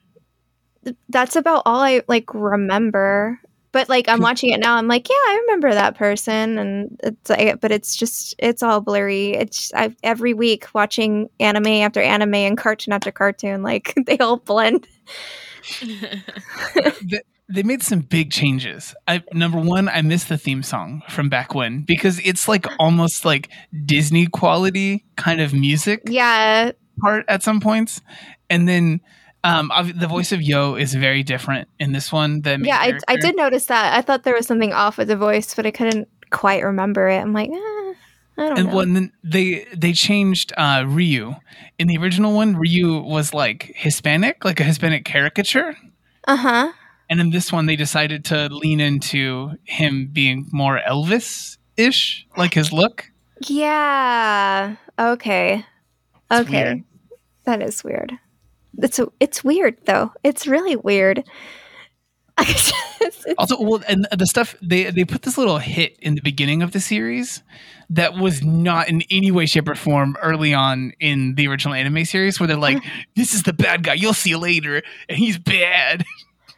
[0.85, 3.41] th- that's about all I like remember.
[3.73, 7.29] But like I'm watching it now, I'm like, yeah, I remember that person, and it's
[7.29, 9.35] like, but it's just it's all blurry.
[9.35, 14.39] It's I every week watching anime after anime and cartoon after cartoon, like they all
[14.39, 14.87] blend.
[15.81, 18.95] Th- they made some big changes.
[19.07, 23.25] I, number one, I miss the theme song from back when because it's like almost
[23.25, 23.51] like
[23.85, 26.03] Disney quality kind of music.
[26.07, 28.01] Yeah, part at some points,
[28.51, 29.01] and then
[29.44, 32.42] um, the voice of Yoh is very different in this one.
[32.42, 33.96] The main yeah, I, I did notice that.
[33.96, 37.18] I thought there was something off with the voice, but I couldn't quite remember it.
[37.18, 37.94] I'm like, eh, I
[38.37, 38.75] don't And, know.
[38.75, 41.37] well, and then they they changed uh, Ryu.
[41.79, 45.77] In the original one, Ryu was like Hispanic, like a Hispanic caricature.
[46.27, 46.72] Uh huh.
[47.09, 52.55] And in this one, they decided to lean into him being more Elvis ish, like
[52.55, 53.11] his look.
[53.46, 54.75] Yeah.
[54.99, 55.64] Okay.
[56.31, 56.64] It's okay.
[56.64, 56.85] weird.
[57.44, 58.18] That is weird.
[58.83, 60.12] It's it's weird though.
[60.23, 61.25] It's really weird.
[62.39, 66.21] It's- it's- Also, well, and the stuff they they put this little hit in the
[66.21, 67.43] beginning of the series
[67.89, 72.05] that was not in any way, shape, or form early on in the original anime
[72.05, 73.03] series, where they're like, uh-huh.
[73.15, 73.95] "This is the bad guy.
[73.95, 76.05] You'll see later, and he's bad."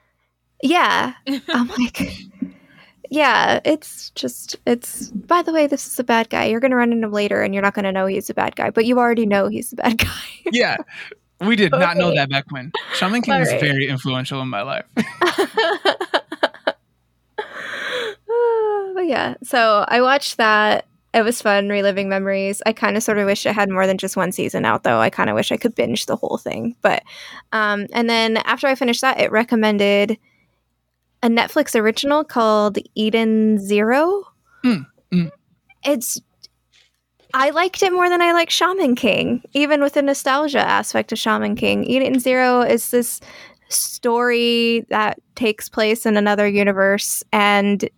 [0.62, 1.12] yeah.
[1.48, 2.12] I'm like,
[3.10, 3.60] yeah.
[3.64, 5.10] It's just it's.
[5.10, 6.46] By the way, this is a bad guy.
[6.46, 8.70] You're gonna run into him later, and you're not gonna know he's a bad guy,
[8.70, 10.20] but you already know he's a bad guy.
[10.50, 10.76] yeah,
[11.40, 12.72] we did not know that back when.
[12.94, 13.60] Shaman King All was right.
[13.60, 14.84] very influential in my life.
[18.94, 20.86] but yeah, so I watched that.
[21.14, 22.60] It was fun reliving memories.
[22.66, 24.98] I kind of sort of wish it had more than just one season out, though.
[24.98, 26.76] I kind of wish I could binge the whole thing.
[26.82, 27.02] But,
[27.52, 30.18] um, and then after I finished that, it recommended
[31.22, 34.24] a Netflix original called Eden Zero.
[34.64, 35.30] Mm, mm.
[35.84, 36.20] It's,
[37.34, 41.18] I liked it more than I like Shaman King, even with the nostalgia aspect of
[41.18, 41.84] Shaman King.
[41.84, 43.20] Eden Zero is this
[43.68, 47.88] story that takes place in another universe and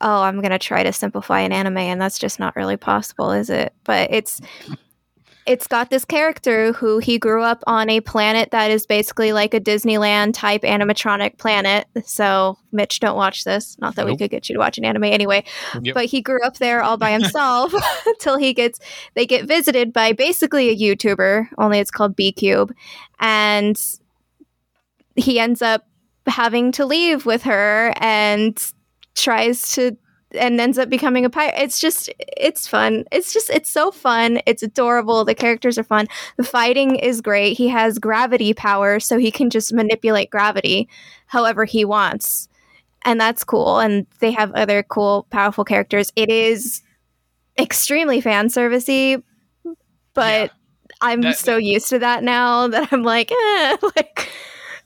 [0.00, 3.30] oh i'm going to try to simplify an anime and that's just not really possible
[3.30, 4.40] is it but it's
[5.46, 9.52] it's got this character who he grew up on a planet that is basically like
[9.52, 11.86] a Disneyland type animatronic planet.
[12.04, 13.76] So, Mitch, don't watch this.
[13.78, 15.44] Not that we could get you to watch an anime anyway.
[15.82, 15.94] Yep.
[15.94, 17.74] But he grew up there all by himself
[18.06, 18.78] until he gets
[19.14, 22.74] they get visited by basically a YouTuber, only it's called B Cube,
[23.20, 23.78] and
[25.16, 25.86] he ends up
[26.26, 28.72] having to leave with her and
[29.14, 29.96] tries to
[30.34, 31.54] and ends up becoming a pirate.
[31.56, 33.04] It's just it's fun.
[33.12, 34.40] It's just it's so fun.
[34.46, 35.24] It's adorable.
[35.24, 36.06] The characters are fun.
[36.36, 37.56] The fighting is great.
[37.56, 40.88] He has gravity power so he can just manipulate gravity
[41.26, 42.48] however he wants.
[43.04, 43.80] And that's cool.
[43.80, 46.12] And they have other cool powerful characters.
[46.16, 46.82] It is
[47.58, 49.22] extremely fan servicey,
[50.14, 50.50] but
[51.00, 54.28] I'm That- so used to that now that I'm like, eh, like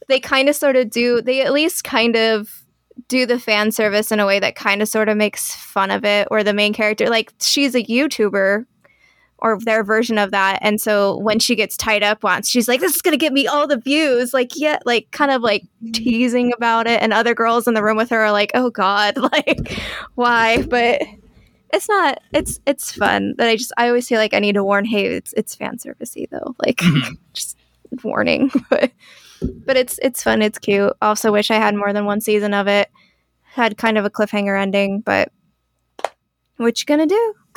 [0.09, 2.63] they kind of sort of do they at least kind of
[3.09, 6.05] do the fan service in a way that kind of sort of makes fun of
[6.05, 8.65] it or the main character like she's a youtuber
[9.41, 12.81] or their version of that and so when she gets tied up once she's like
[12.81, 14.35] this is going to get me all the views.
[14.35, 15.93] Like yeah like kind of like mm-hmm.
[15.93, 19.17] teasing about it and other girls in the room with her are like oh god
[19.33, 19.81] like
[20.15, 20.63] why?
[20.63, 21.03] But
[21.73, 24.65] it's not it's it's fun that i just i always feel like i need to
[24.65, 27.15] warn hey it's it's fan servicey though like mm-hmm.
[27.33, 27.57] just
[28.03, 28.91] warning but
[29.67, 30.93] but it's it's fun it's cute.
[31.01, 32.91] Also wish i had more than one season of it
[33.59, 35.31] had kind of a cliffhanger ending but
[36.57, 37.35] what you gonna do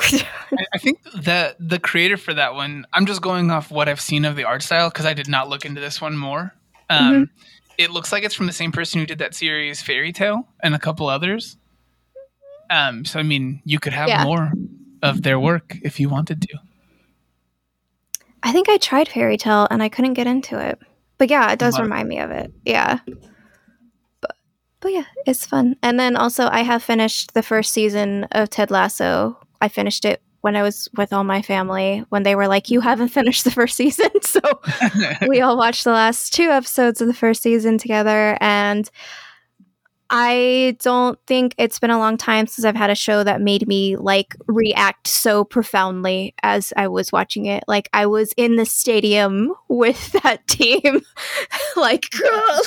[0.74, 2.86] I, think the the creator for that one.
[2.92, 5.48] I'm just going off what I've seen of the art style because I did not
[5.48, 6.52] look into this one more.
[6.90, 7.30] Um,
[7.78, 10.74] It looks like it's from the same person who did that series Fairy Tail and
[10.74, 11.56] a couple others.
[12.68, 14.24] Um, so I mean, you could have Yeah.
[14.24, 14.52] more
[15.04, 16.58] of their work if you wanted to.
[18.42, 20.78] i think i tried Fairy Tail and i couldn't get into it
[21.18, 22.98] but yeah it does remind me of it yeah
[24.82, 28.70] but yeah it's fun and then also i have finished the first season of ted
[28.70, 32.68] lasso i finished it when i was with all my family when they were like
[32.68, 34.40] you haven't finished the first season so
[35.28, 38.90] we all watched the last two episodes of the first season together and
[40.14, 43.66] I don't think it's been a long time since I've had a show that made
[43.66, 47.64] me like react so profoundly as I was watching it.
[47.66, 51.00] Like I was in the stadium with that team.
[51.76, 52.12] like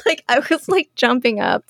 [0.08, 1.65] like I was like jumping up.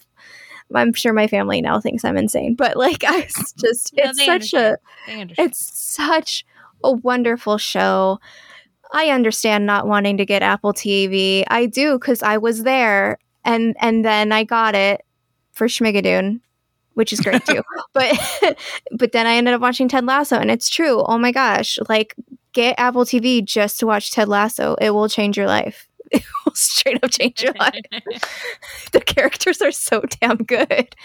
[0.74, 3.22] I'm sure my family now thinks I'm insane, but like I
[3.58, 6.46] just No, it's such a it's such
[6.84, 8.20] a wonderful show.
[8.94, 11.44] I understand not wanting to get Apple TV.
[11.50, 15.02] I do because I was there, and and then I got it
[15.52, 16.42] for Schmigadoon,
[16.94, 17.62] which is great too.
[17.94, 18.58] but
[18.92, 21.04] but then I ended up watching Ted Lasso, and it's true.
[21.04, 21.78] Oh my gosh!
[21.90, 22.16] Like
[22.54, 24.76] get Apple TV just to watch Ted Lasso.
[24.80, 25.88] It will change your life.
[26.12, 27.74] It will straight up change your life.
[28.92, 30.96] the characters are so damn good,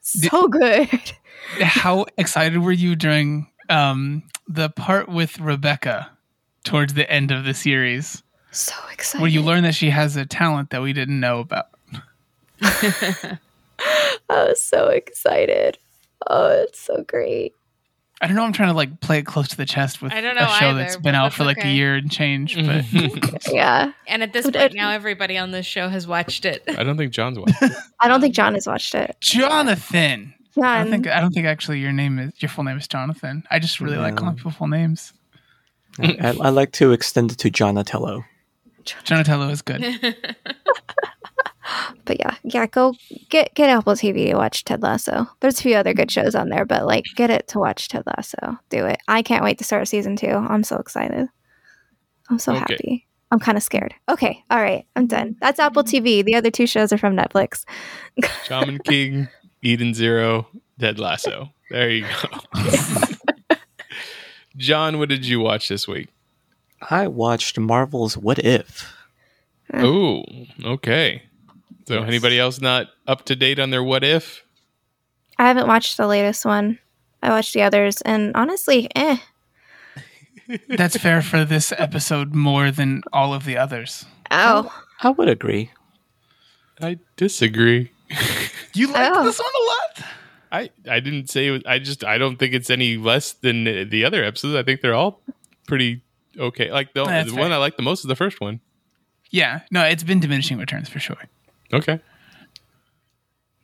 [0.00, 1.12] so good.
[1.60, 6.10] How excited were you during um, the part with Rebecca
[6.64, 9.22] towards the end of the series, So excited.
[9.22, 11.68] where you learn that she has a talent that we didn't know about?
[12.60, 13.38] I
[14.28, 15.78] was so excited.
[16.26, 17.54] Oh, it's so great.
[18.20, 18.42] I don't know.
[18.44, 20.66] I'm trying to like play it close to the chest with I don't a show
[20.70, 21.70] either, that's but been out that's for like okay.
[21.70, 22.56] a year and change.
[22.56, 22.84] But
[23.52, 23.92] Yeah.
[24.08, 26.64] and at this point it- now, everybody on this show has watched it.
[26.66, 27.62] I don't think John's watched.
[27.62, 27.72] it.
[28.00, 29.16] I don't think John has watched it.
[29.20, 30.34] Jonathan.
[30.60, 33.44] I don't think I don't think actually your name is your full name is Jonathan.
[33.50, 35.12] I just really like calling people full names.
[36.00, 38.24] I, I like to extend it to Jonatello.
[38.84, 39.82] Jonatello is good.
[42.04, 42.94] but yeah, yeah, go
[43.28, 45.26] get get Apple TV to watch Ted Lasso.
[45.40, 48.04] There's a few other good shows on there, but like get it to watch Ted
[48.06, 48.58] Lasso.
[48.70, 48.98] Do it.
[49.08, 50.28] I can't wait to start season two.
[50.28, 51.28] I'm so excited.
[52.30, 52.60] I'm so Okay.
[52.60, 53.04] happy.
[53.30, 53.94] I'm kind of scared.
[54.08, 55.36] Okay, all right, I'm done.
[55.40, 56.24] That's Apple TV.
[56.24, 57.64] The other two shows are from Netflix.
[58.46, 59.28] Shaman King,
[59.62, 60.48] Eden Zero,
[60.80, 61.50] Ted Lasso.
[61.70, 62.06] There you
[62.54, 62.64] go.
[64.56, 66.08] John, what did you watch this week?
[66.90, 68.92] I watched Marvel's What If.
[69.74, 70.24] Oh,
[70.64, 71.22] okay.
[71.88, 72.08] So, Yes.
[72.08, 74.44] anybody else not up to date on their what if?
[75.38, 76.78] I haven't watched the latest one.
[77.22, 79.16] I watched the others, and honestly, eh.
[80.68, 84.04] That's fair for this episode more than all of the others.
[84.30, 84.70] Oh,
[85.02, 85.70] I would agree.
[86.80, 87.90] I disagree.
[88.74, 89.24] You like Oh.
[89.24, 90.10] this one a lot?
[90.50, 93.64] I I didn't say it was, I just I don't think it's any less than
[93.64, 94.54] the other episodes.
[94.54, 95.20] I think they're all
[95.66, 96.02] pretty
[96.38, 96.70] okay.
[96.70, 97.52] Like the, the one.
[97.52, 98.60] I like the most is the first one.
[99.30, 99.60] Yeah.
[99.70, 101.18] No, it's been diminishing returns for sure.
[101.72, 102.00] Okay,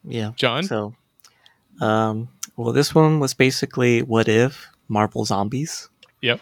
[0.06, 0.32] Yeah.
[0.36, 0.64] John.
[0.64, 0.94] So,
[1.80, 5.88] um, well, this one was basically What If Marvel Zombies.
[6.20, 6.40] Yep.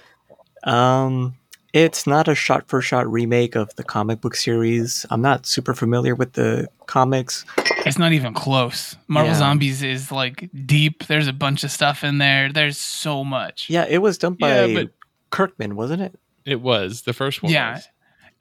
[0.65, 1.35] Um,
[1.73, 5.07] it's not a shot for shot remake of the comic book series.
[5.11, 7.45] I'm not super familiar with the comics.
[7.87, 8.97] It's not even close.
[9.09, 9.39] Marvel Yeah.
[9.39, 11.07] Zombies is like deep.
[11.07, 12.53] There's a bunch of stuff in there.
[12.53, 13.71] There's so much.
[13.71, 14.91] Yeah, it was done by Yeah, but-
[15.31, 16.19] Kirkman, wasn't it?
[16.45, 17.51] It was the first one.
[17.53, 17.75] Yeah.
[17.75, 17.89] was.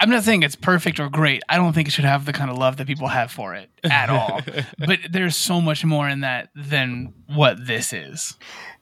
[0.01, 1.43] I'm not saying it's perfect or great.
[1.47, 3.69] I don't think it should have the kind of love that people have for it
[3.83, 4.41] at all.
[4.77, 8.35] but there's so much more in that than what this is.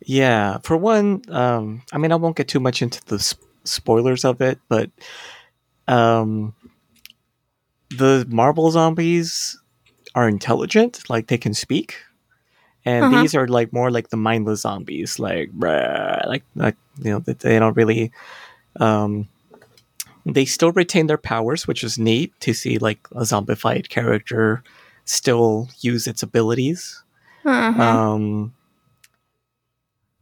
[0.05, 4.23] Yeah, for one, um, I mean, I won't get too much into the sp- spoilers
[4.23, 4.89] of it, but
[5.87, 6.55] um,
[7.89, 9.59] the Marvel zombies
[10.15, 11.97] are intelligent, like they can speak,
[12.85, 13.21] and Uh-huh.
[13.21, 17.59] these are like more like the mindless zombies, like bruh, like like you know they
[17.59, 18.11] don't really.
[18.79, 19.27] Um,
[20.25, 24.63] they still retain their powers, which is neat to see like a zombified character
[25.05, 27.03] still use its abilities.
[27.45, 27.81] Uh-huh.
[27.81, 28.53] Um,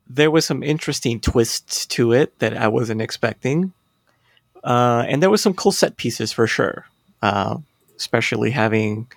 [0.10, 3.74] there was some interesting twists to it that I wasn't expecting,
[4.64, 6.86] uh, and there was some cool set pieces for sure.
[7.22, 7.58] Uh,
[7.98, 9.08] especially having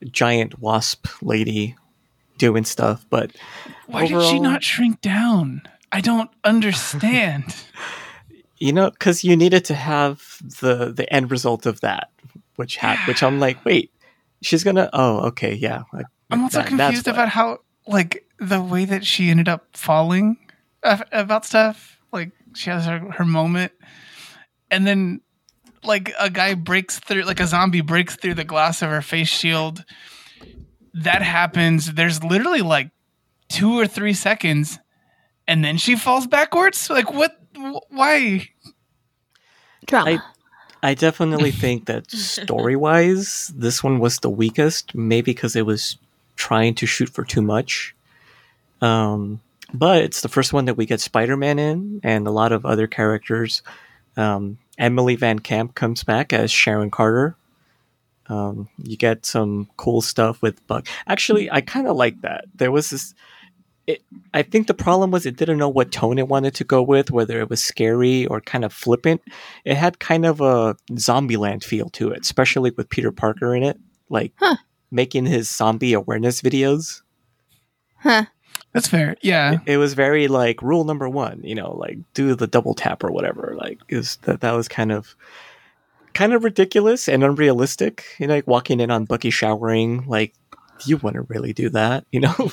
[0.00, 1.76] a giant wasp lady
[2.38, 3.30] doing stuff, but
[3.86, 5.62] Why did she not shrink down?
[5.92, 7.44] I don't understand.
[8.58, 12.10] you know, because you needed to have the the end result of that,
[12.56, 13.90] which had, which I'm like, wait,
[14.42, 14.90] she's gonna.
[14.92, 15.82] Oh, okay, yeah.
[16.30, 20.36] I'm also that- confused about how, like, the way that she ended up falling
[20.82, 21.98] uh, about stuff.
[22.12, 23.72] Like, she has her, her moment,
[24.70, 25.20] and then,
[25.84, 29.28] like, a guy breaks through, like, a zombie breaks through the glass of her face
[29.28, 29.84] shield.
[30.94, 31.92] That happens.
[31.92, 32.90] There's literally, like,
[33.48, 34.78] two or three seconds,
[35.46, 36.88] and then she falls backwards.
[36.90, 37.38] Like, what?
[37.56, 38.48] Wh- Why?
[39.86, 40.22] Drama.
[40.82, 45.96] I definitely think that story wise, this one was the weakest, maybe because it was
[46.36, 47.94] trying to shoot for too much.
[48.80, 49.40] Um,
[49.72, 52.64] but it's the first one that we get Spider Man in, and a lot of
[52.64, 53.62] other characters.
[54.16, 57.36] Um, Emily VanCamp comes back as Sharon Carter.
[58.28, 60.86] Um, you get some cool stuff with Buck.
[61.06, 62.44] Actually, I kind of like that.
[62.54, 63.14] There was this.
[63.86, 64.02] It,
[64.34, 67.10] I think the problem was it didn't know what tone it wanted to go with,
[67.12, 69.22] whether it was scary or kind of flippant.
[69.64, 73.78] It had kind of a Zombieland feel to it, especially with Peter Parker in it,
[74.08, 74.56] like Huh.
[74.90, 77.02] making his zombie awareness videos.
[77.98, 78.24] huh.
[78.72, 79.16] That's fair.
[79.22, 79.58] Yeah.
[79.66, 83.10] It was very like rule number one, you know, like do the double tap or
[83.10, 83.54] whatever.
[83.56, 85.14] Like is that that was kind of
[86.12, 88.04] kind of ridiculous and unrealistic.
[88.18, 90.34] You know, like walking in on Bucky showering, like
[90.84, 92.50] you wouldn't really do that, you know?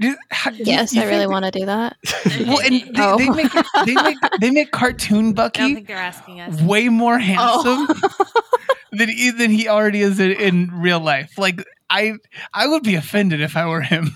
[0.00, 1.96] Do- how- Yes, you I really want to do that.
[2.46, 3.18] Well, and they, Oh.
[3.18, 3.52] they make
[3.84, 6.60] they make they make cartoon I don't Bucky think they're asking us.
[6.62, 8.24] way more handsome Oh.
[8.92, 11.36] than he, than he already is in, in real life.
[11.38, 12.14] Like I
[12.54, 14.10] I would be offended if I were him.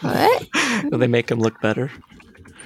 [0.00, 0.48] what?
[0.90, 1.90] Will they make him look better.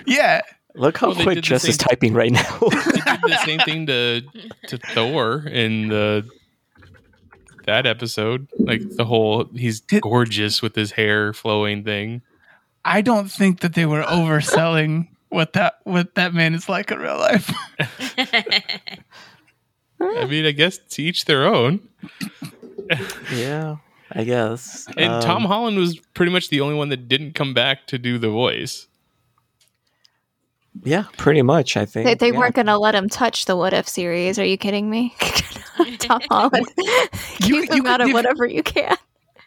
[0.07, 0.41] yeah.
[0.75, 2.59] Look how Well, quick Jess is typing right now.
[2.61, 4.23] They did the same thing to
[4.69, 6.29] to Thor in the
[7.67, 8.47] that episode.
[8.59, 12.23] Like the whole he's gorgeous with his hair flowing thing.
[12.87, 16.99] I don't think that they were overselling what that what that man is like in
[16.99, 17.51] real life.
[20.01, 21.81] I mean, I guess to each their own.
[23.35, 23.77] yeah,
[24.13, 24.87] I guess.
[24.97, 27.99] And Um, Tom Holland was pretty much the only one that didn't come back to
[27.99, 28.87] do the voice.
[30.85, 31.77] Yeah, pretty much.
[31.79, 32.39] I think They, they yeah.
[32.39, 34.39] weren't going to let him touch the What If series.
[34.39, 35.15] Are you kidding me?
[35.99, 36.67] Tom Holland.
[36.77, 38.97] You- Keep you him out of whatever you can.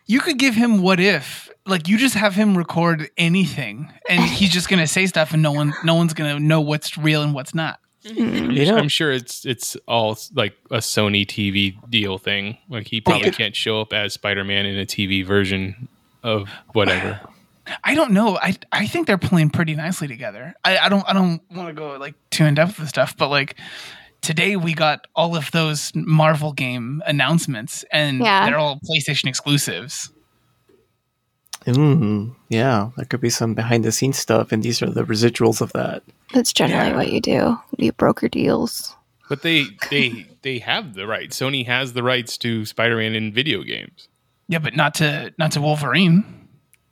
[0.10, 4.50] You could give him what if like you just have him record anything and he's
[4.50, 7.54] just gonna say stuff and no one no one's gonna know what's real and what's
[7.54, 7.80] not.
[8.04, 8.56] Mm.
[8.56, 12.58] You know- I'm sure it's it's all like a Sony TV deal thing.
[12.70, 15.88] Like he probably could- can't show up as Spider-Man in a TV version
[16.24, 17.20] of whatever.
[17.84, 18.36] I don't know.
[18.42, 20.56] I I think they're playing pretty nicely together.
[20.66, 23.28] I, I don't I don't want to go like too in depth with stuff, but
[23.30, 23.58] like
[24.22, 28.46] today we got all of those Marvel game announcements, and Yeah.
[28.46, 30.12] they're all PlayStation exclusives.
[31.66, 35.62] Mm, yeah, there could be some behind the scenes stuff, and these are the residuals
[35.62, 36.04] of that.
[36.34, 36.96] That's generally Yeah.
[36.96, 37.58] what you do.
[37.78, 38.96] You broker deals.
[39.28, 41.40] But they they they have the rights.
[41.40, 44.08] Sony has the rights to Spider-Man in video games.
[44.48, 46.24] Yeah, but not to not to Wolverine.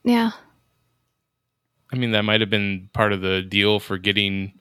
[0.04, 0.32] Yeah.
[1.92, 4.54] I mean, that might have been part of the deal for getting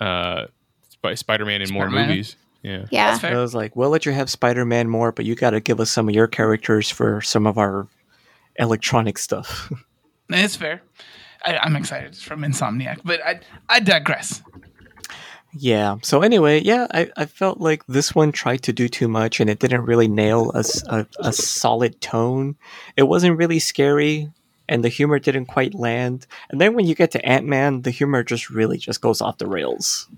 [0.00, 0.46] uh,
[1.12, 2.08] Sp- Spider-Man in more Spider-Man.
[2.08, 2.36] movies.
[2.62, 2.86] Yeah.
[2.90, 3.10] Yeah.
[3.10, 3.40] That's I fair.
[3.40, 5.90] was like, we'll let you have Spider Man more, but you got to give us
[5.90, 7.86] some of your characters for some of our
[8.56, 9.70] electronic stuff.
[10.30, 10.80] It's fair.
[11.44, 14.42] I, I'm excited from Insomniac, but I I digress.
[15.52, 15.96] yeah.
[16.02, 19.50] So anyway, yeah, I, I felt like this one tried to do too much, and
[19.50, 22.56] it didn't really nail a a solid tone.
[22.96, 24.30] It wasn't really scary,
[24.66, 26.26] and the humor didn't quite land.
[26.48, 29.36] And then when you get to Ant Man, the humor just really just goes off
[29.38, 30.08] the rails.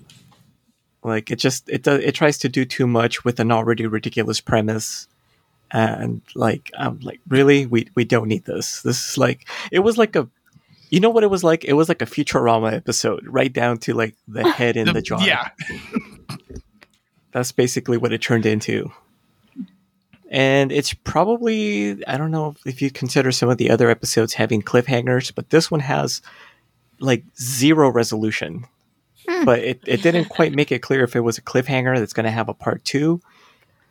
[1.06, 4.40] Like it just it does it tries to do too much with an already ridiculous
[4.40, 5.06] premise.
[5.70, 7.64] And like I'm like, really?
[7.64, 8.82] We we don't need this.
[8.82, 10.28] This is like it was like a
[10.90, 11.64] you know what it was like?
[11.64, 15.20] It was like a Futurama episode, right down to like the head in the, jar.
[15.20, 15.50] yeah.
[17.32, 18.90] That's basically what it turned into.
[20.30, 24.62] And it's probably, I don't know if you consider some of the other episodes having
[24.62, 26.22] cliffhangers, but this one has
[26.98, 28.64] like zero resolution.
[29.28, 29.44] Hmm.
[29.44, 32.24] But it, it didn't quite make it clear if it was a cliffhanger that's going
[32.24, 33.20] to have a part two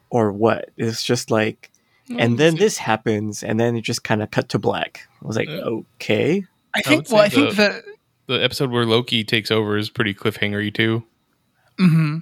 [0.10, 0.70] or what.
[0.78, 1.72] It's just like,
[2.10, 5.08] and then this happens, and then it just kind of cut to black.
[5.24, 6.46] I was like, okay.
[6.76, 7.84] I think, I well, I think the,
[8.28, 11.04] the episode where Loki takes over is pretty cliffhangery too.
[11.78, 12.20] Hmm.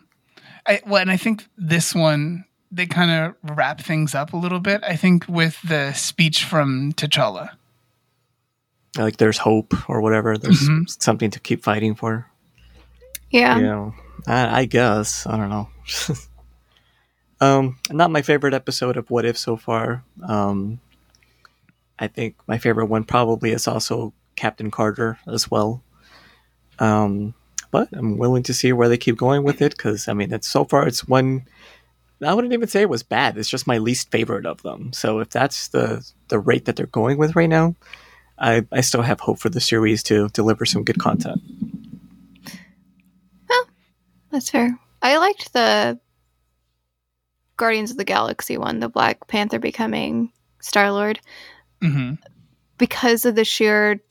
[0.85, 4.83] well, and I think this one they kind of wrap things up a little bit.
[4.83, 7.51] I think with the speech from T'Challa.
[8.97, 10.37] Like there's hope or whatever.
[10.37, 10.85] There's mm-hmm.
[10.87, 12.27] something to keep fighting for.
[13.33, 13.59] Yeah.
[13.59, 13.95] Know,
[14.27, 15.67] I, I guess I don't know.
[17.41, 20.03] um, not my favorite episode of What If so far.
[20.25, 20.79] Um,
[21.97, 25.81] I think my favorite one probably is also Captain Carter as well.
[26.77, 27.33] Um,
[27.71, 30.47] but I'm willing to see where they keep going with it because I mean, it's
[30.47, 31.47] so far it's one.
[32.23, 33.35] I wouldn't even say it was bad.
[33.35, 34.93] It's just my least favorite of them.
[34.93, 37.73] So if that's the the rate that they're going with right now,
[38.37, 41.41] I I still have hope for the series to deliver some good content.
[44.33, 44.77] That's fair.
[45.03, 45.99] I liked the
[47.55, 51.19] Guardians of the Galaxy one, the Black Panther becoming Star Lord,
[51.83, 52.15] mm-hmm.
[52.79, 54.01] because of the sheer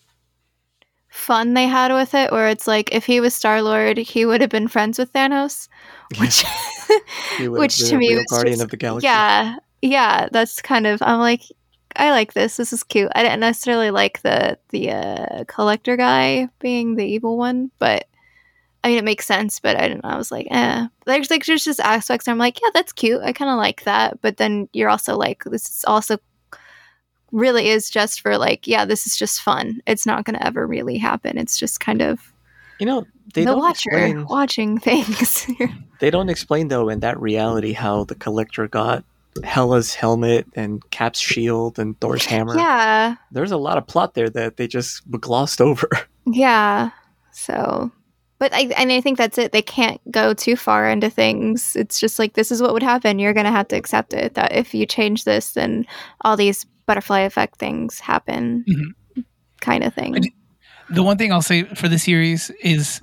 [1.08, 4.40] fun they had with it where it's like if he was Star Lord, he would
[4.40, 5.68] have been friends with Thanos.
[6.20, 6.44] Which
[7.40, 9.06] which to me was Guardian just, of the Galaxy.
[9.06, 9.56] Yeah.
[9.82, 11.42] Yeah, that's kind of I'm like
[11.96, 12.56] I like this.
[12.58, 13.10] This is cute.
[13.16, 18.06] I didn't necessarily like the the uh, collector guy being the evil one, but
[18.84, 19.60] I mean it makes sense.
[19.60, 20.04] But I didn't.
[20.04, 20.10] know.
[20.10, 20.86] I was like, eh.
[21.06, 22.28] There's like there's just aspects.
[22.28, 23.22] I'm like, yeah, that's cute.
[23.22, 24.20] I kind of like that.
[24.20, 26.18] But then you're also like, this is also
[27.32, 29.80] really is just for like, yeah, this is just fun.
[29.86, 31.38] It's not going to ever really happen.
[31.38, 32.32] It's just kind of
[32.78, 35.46] you know they the don't watcher explain, watching things.
[36.00, 39.04] they don't explain though in that reality how the collector got
[39.44, 42.56] Hela's helmet and Cap's shield and Thor's hammer.
[42.56, 45.88] Yeah, there's a lot of plot there that they just glossed over.
[46.24, 46.90] Yeah,
[47.32, 47.90] so
[48.42, 49.52] but I and I think that's it.
[49.52, 51.76] They can't go too far into things.
[51.76, 53.20] It's just like this is what would happen.
[53.20, 54.34] You're gonna have to accept it.
[54.34, 55.86] That if you change this, then
[56.22, 59.20] all these butterfly effect things happen, mm-hmm.
[59.60, 60.34] kind of thing.
[60.90, 63.00] The one thing I'll say for the series is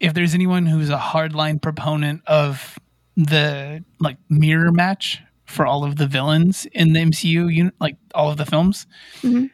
[0.00, 2.76] if there's anyone who's a hardline proponent of
[3.16, 8.36] the like mirror match for all of the villains in the MCU, like all of
[8.36, 8.88] the films,
[9.22, 9.46] mm-hmm.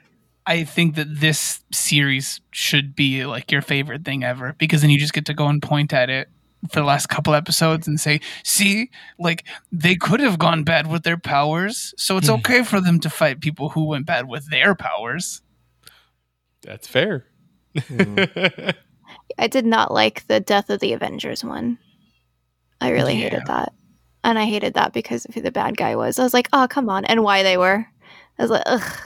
[0.47, 4.99] I think that this series should be like your favorite thing ever because then you
[4.99, 6.29] just get to go and point at it
[6.71, 11.03] for the last couple episodes and say, see, like they could have gone bad with
[11.03, 12.35] their powers, so it's hmm.
[12.35, 15.43] okay for them to fight people who went bad with their powers.
[16.63, 17.27] That's fair.
[17.77, 18.75] mm.
[19.39, 21.79] I did not like the death of the Avengers one.
[22.81, 23.29] I really yeah.
[23.29, 23.73] hated that.
[24.25, 26.19] And I hated that because of who the bad guy was.
[26.19, 27.05] I was like, oh, come on.
[27.05, 27.87] And why they were.
[28.39, 28.99] I was like, ugh.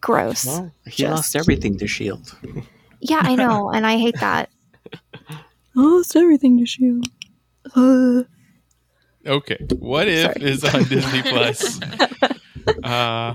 [0.00, 0.46] Gross.
[0.46, 1.10] Well, he Just...
[1.10, 2.62] lost everything to S.H.I.E.L.D.
[3.00, 3.70] yeah, I know.
[3.74, 4.50] And I hate that.
[5.78, 7.06] Oh, it's everything to shield.
[7.74, 8.22] Uh.
[9.26, 10.50] Okay, what if Sorry.
[10.50, 11.78] is on Disney Plus?
[12.82, 13.34] uh,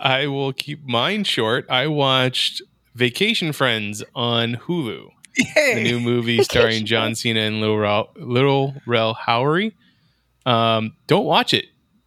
[0.00, 1.66] I will keep mine short.
[1.70, 2.62] I watched
[2.96, 5.08] Vacation Friends on Hulu.
[5.36, 5.74] Yay!
[5.76, 9.74] The new movie starring John Cena and Little Rel, Lil Rel Howery.
[10.46, 11.66] Um, don't watch it.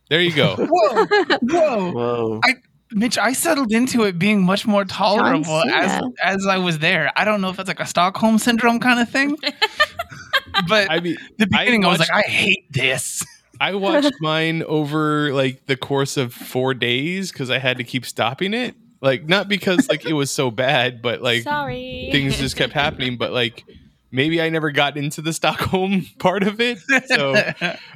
[0.10, 0.56] There you go.
[0.58, 1.06] whoa,
[1.44, 2.40] whoa, whoa!
[2.44, 2.56] I
[2.94, 7.12] Mitch, I settled into it being much more tolerable as as I was there.
[7.16, 9.38] I don't know if it's like a Stockholm syndrome kind of thing.
[10.68, 13.24] but I mean, the beginning I, watched, I was like, I hate this.
[13.60, 18.06] I watched mine over like the course of four days because I had to keep
[18.06, 18.76] stopping it.
[19.02, 22.10] Like not because like it was so bad, but like Sorry.
[22.12, 23.18] things just kept happening.
[23.18, 23.64] But like
[24.12, 26.80] maybe I never got into the Stockholm part of it.
[27.08, 27.36] So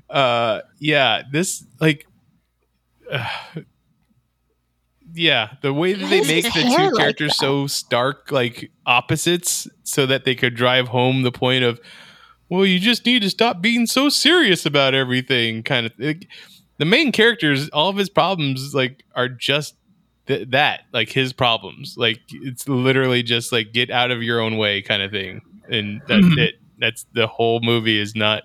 [0.09, 2.07] uh yeah, this like
[3.11, 3.27] uh,
[5.15, 10.05] yeah, the way that they make the two characters like so stark, like opposites, so
[10.05, 11.79] that they could drive home the point of,
[12.49, 15.63] well, you just need to stop being so serious about everything.
[15.63, 16.27] Kind of, like,
[16.77, 19.75] the main characters, all of his problems, like, are just
[20.27, 21.95] th- that, like his problems.
[21.97, 26.01] Like, it's literally just like get out of your own way, kind of thing, and
[26.07, 26.39] that's mm-hmm.
[26.39, 26.55] it.
[26.77, 28.43] That's the whole movie is not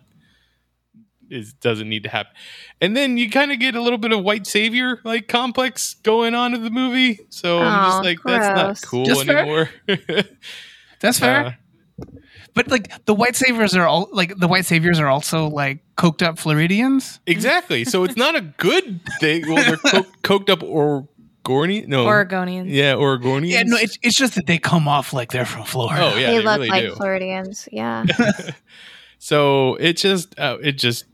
[1.30, 2.32] is doesn't need to happen.
[2.80, 6.34] And then you kind of get a little bit of white savior like complex going
[6.34, 7.20] on in the movie.
[7.30, 8.38] So oh, I'm just like, gross.
[8.38, 9.70] that's not cool just anymore.
[11.00, 11.46] that's fair.
[11.46, 12.04] Uh,
[12.54, 16.22] but like the white saviors are all like the white saviors are also like coked
[16.22, 17.20] up Floridians.
[17.26, 17.84] Exactly.
[17.84, 19.46] So it's not a good thing.
[19.46, 21.08] Well, they're co- coked up or
[21.44, 21.86] Gorny?
[21.86, 22.06] No.
[22.06, 22.66] Oregonians.
[22.68, 23.50] Yeah, Oregonians.
[23.50, 26.12] Yeah, no, it's, it's just that they come off like they're from Florida.
[26.12, 26.26] Oh, yeah.
[26.26, 26.94] They, they look really like do.
[26.94, 27.68] Floridians.
[27.72, 28.04] Yeah.
[29.18, 31.04] so it just uh, it just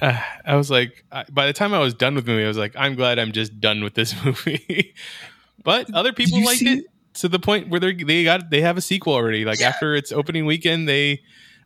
[0.00, 2.48] uh, I was like, I, by the time I was done with the movie, I
[2.48, 4.94] was like, I'm glad I'm just done with this movie.
[5.62, 8.76] but other people liked see- it to the point where they they got they have
[8.76, 9.44] a sequel already.
[9.44, 11.20] Like after its opening weekend, they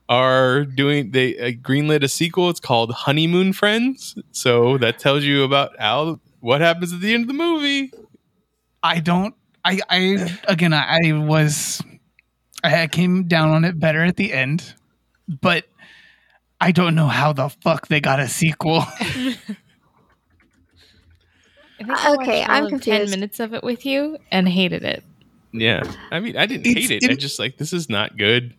[0.09, 2.51] are doing they uh, greenlit a sequel.
[2.51, 4.17] It's called Honeymoon Friends.
[4.33, 7.93] So that tells you about how what happens at the end of the movie.
[8.83, 9.35] I don't.
[9.65, 9.81] I.
[9.89, 10.73] I again.
[10.75, 11.83] I, I was.
[12.63, 14.75] I came down on it better at the end,
[15.41, 15.65] but
[16.65, 18.83] I don't know how the fuck they got a sequel.
[18.99, 19.37] I
[21.81, 25.05] I Okay, watched I'm of Ten minutes of it with you and hated it.
[25.53, 27.11] Yeah, I mean, I didn't It's- hate it.
[27.11, 28.55] I just like this is not good.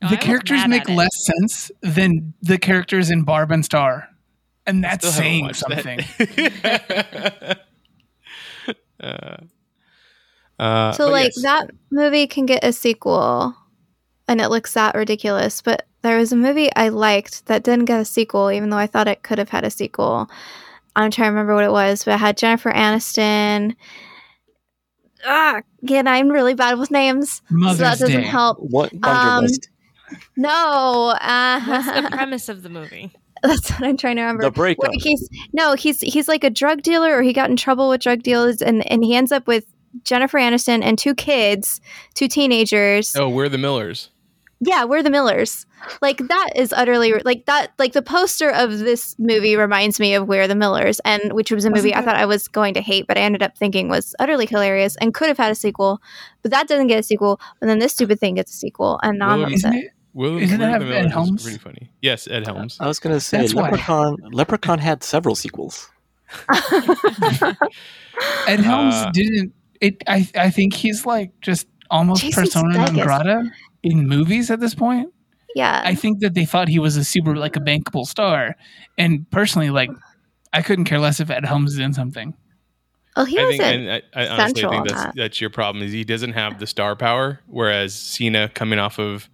[0.00, 0.94] No, the wasn't characters make at it.
[0.94, 4.08] less sense than the characters in Barb and Star,
[4.66, 5.98] and that's saying something.
[6.18, 7.60] that.
[9.00, 9.36] uh,
[10.58, 11.42] uh, So like yes.
[11.42, 13.54] that movie can get a sequel
[14.26, 18.00] and it looks that ridiculous, but there was a movie I liked that didn't get
[18.00, 20.30] a sequel even though I thought it could have had a sequel.
[20.94, 23.76] I'm trying to remember what it was, but it had Jennifer Aniston.
[25.26, 28.22] Ah, again, I'm really bad with names, so that doesn't Day.
[28.22, 28.58] help.
[28.60, 29.68] What Um, Wanderlust?
[30.36, 33.12] No, What's the uh, premise of the movie?
[33.42, 34.44] that's what I'm trying to remember.
[34.44, 34.84] The breakup.
[34.84, 38.00] Where he's no, he's he's like a drug dealer, or he got in trouble with
[38.00, 39.64] drug dealers, and and he ends up with
[40.04, 41.80] Jennifer Aniston and two kids,
[42.14, 43.14] two teenagers.
[43.16, 44.10] oh, we're the Millers.
[44.60, 45.66] Yeah, we're the Millers.
[46.00, 47.72] Like that is utterly like that.
[47.78, 51.66] Like the poster of this movie reminds me of We're the Millers, and which was
[51.66, 54.14] a movie I thought I was going to hate, but I ended up thinking was
[54.18, 56.00] utterly hilarious and could have had a sequel.
[56.42, 57.38] But that doesn't get a sequel.
[57.60, 59.74] And then this stupid thing gets a sequel, and now I'm Well, upset.
[59.74, 59.90] Isn't it?
[60.14, 61.42] Will, Isn't that have Ed Millers Helms?
[61.42, 61.90] pretty funny.
[62.00, 62.78] Yes, Ed Helms.
[62.80, 63.64] I was gonna say That's why.
[63.64, 64.16] Leprechaun.
[64.32, 65.90] Leprechaun had several sequels.
[68.48, 69.52] Ed Helms Uh, didn't.
[69.80, 70.02] It.
[70.06, 70.26] I.
[70.34, 73.50] I think he's like just almost Jason persona non grata
[73.86, 75.12] in movies at this point.
[75.54, 78.56] Yeah, I think that they thought he was a super like a bankable star,
[78.98, 79.90] and personally, like
[80.52, 82.34] I couldn't care less if Ed Helms is in something.
[83.16, 85.14] Oh, he I was think, and I, I honestly think that's that.
[85.16, 85.82] that's your problem.
[85.82, 89.30] Is he doesn't have the star power, whereas Cena coming off of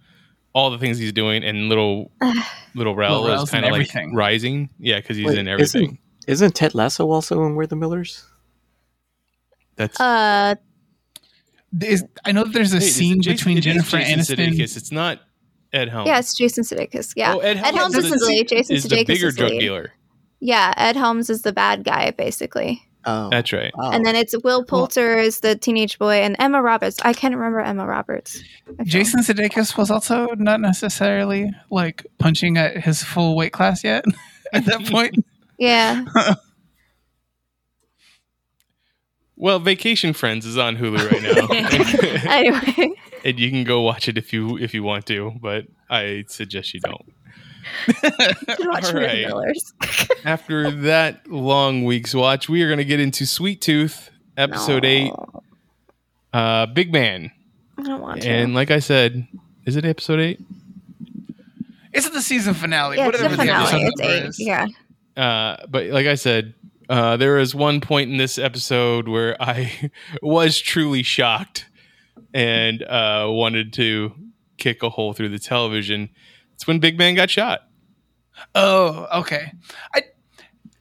[0.53, 2.11] all the things he's doing and little
[2.75, 4.15] little Rel Rel's is kind of like everything.
[4.15, 4.69] rising.
[4.79, 5.83] Yeah, because he's Wait, in everything.
[5.83, 8.25] Isn't, isn't Ted Lasso also in We're the Millers?
[9.75, 10.55] That's uh,
[11.81, 14.49] Is, I know that there's a Wait, scene Jason- between it is Jennifer Jason Aniston.
[14.49, 14.77] Sudeikis.
[14.77, 15.19] It's not
[15.71, 16.07] Ed Helms.
[16.07, 17.13] yeah, it's Jason Sudeikis.
[17.15, 18.47] Yeah, Oh, Ed Helms, Ed Helms is, is the lead.
[18.47, 19.59] Jason is the bigger is drug lead.
[19.59, 19.91] dealer.
[20.39, 20.73] yeah.
[20.77, 22.81] Ed Helms is the bad guy, basically.
[23.05, 23.71] Oh, That's right.
[23.75, 23.91] wow.
[23.91, 26.99] And then it's Will Poulter is the teenage boy, and Emma Roberts.
[27.01, 28.41] I can't remember Emma Roberts.
[28.69, 28.85] actually.
[28.85, 34.05] Jason Sudeikis was also not necessarily like punching at his full weight class yet
[34.53, 35.15] at that point.
[35.57, 36.05] Yeah.
[39.43, 42.91] Well, Vacation Friends is on Hulu right now, anyway,
[43.25, 45.33] and you can go watch it if you if you want to.
[45.41, 47.13] But I suggest you don't.
[47.89, 49.53] you watch All right.
[50.25, 55.11] After that long week's watch, we are going to get into Sweet Tooth episode eight,
[55.11, 55.43] No,
[56.31, 57.29] uh, Big Man.
[57.77, 58.29] I don't want to.
[58.29, 59.27] And like I said,
[59.65, 60.39] is it episode eight?
[61.91, 62.95] Is it the season finale.
[62.95, 63.87] yeah, it's the whatever episode finale.
[63.87, 64.23] It's eight.
[64.23, 64.39] is.
[64.39, 64.67] Yeah.
[65.17, 66.53] Uh, but like I said,
[66.93, 69.89] uh, there was one point in this episode where I
[70.21, 71.65] was truly shocked
[72.35, 74.13] and uh, wanted to
[74.57, 76.09] kick a hole through the television.
[76.53, 77.61] It's when Big Man got shot.
[78.53, 79.53] Oh, okay.
[79.95, 80.03] I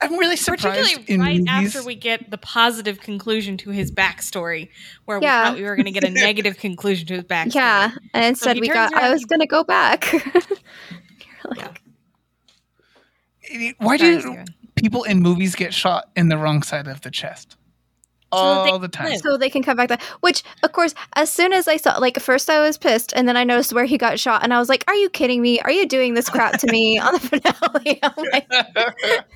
[0.02, 1.74] I'm really surprised Particularly right movies.
[1.74, 4.68] after we get the positive conclusion to his backstory,
[5.06, 7.54] where we thought we were going to get a negative conclusion to his backstory.
[7.54, 7.92] Yeah.
[8.12, 8.92] And instead, he we got.
[8.92, 10.12] I was going to go back.
[13.78, 14.44] Why do Steven.
[14.77, 17.57] People in movies get shot in the wrong side of the chest
[18.33, 19.18] So all they the time?
[19.18, 19.89] so they can come back.
[19.91, 23.29] That which, of course, as soon as I saw, like, first I was pissed, and
[23.29, 25.61] then I noticed where he got shot, and I was like, "Are you kidding me?
[25.61, 28.49] Are you doing this crap to me on the finale?" I'm like,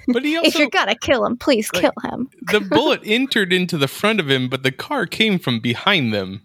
[0.08, 2.28] But he if you're gonna kill him, please like- kill him.
[2.52, 6.40] the bullet entered into the front of him, but the car came from behind them.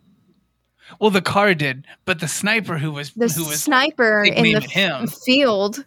[1.00, 4.60] Well, the car did, but the sniper who was The who was sniper in the
[4.60, 5.08] him.
[5.08, 5.86] field.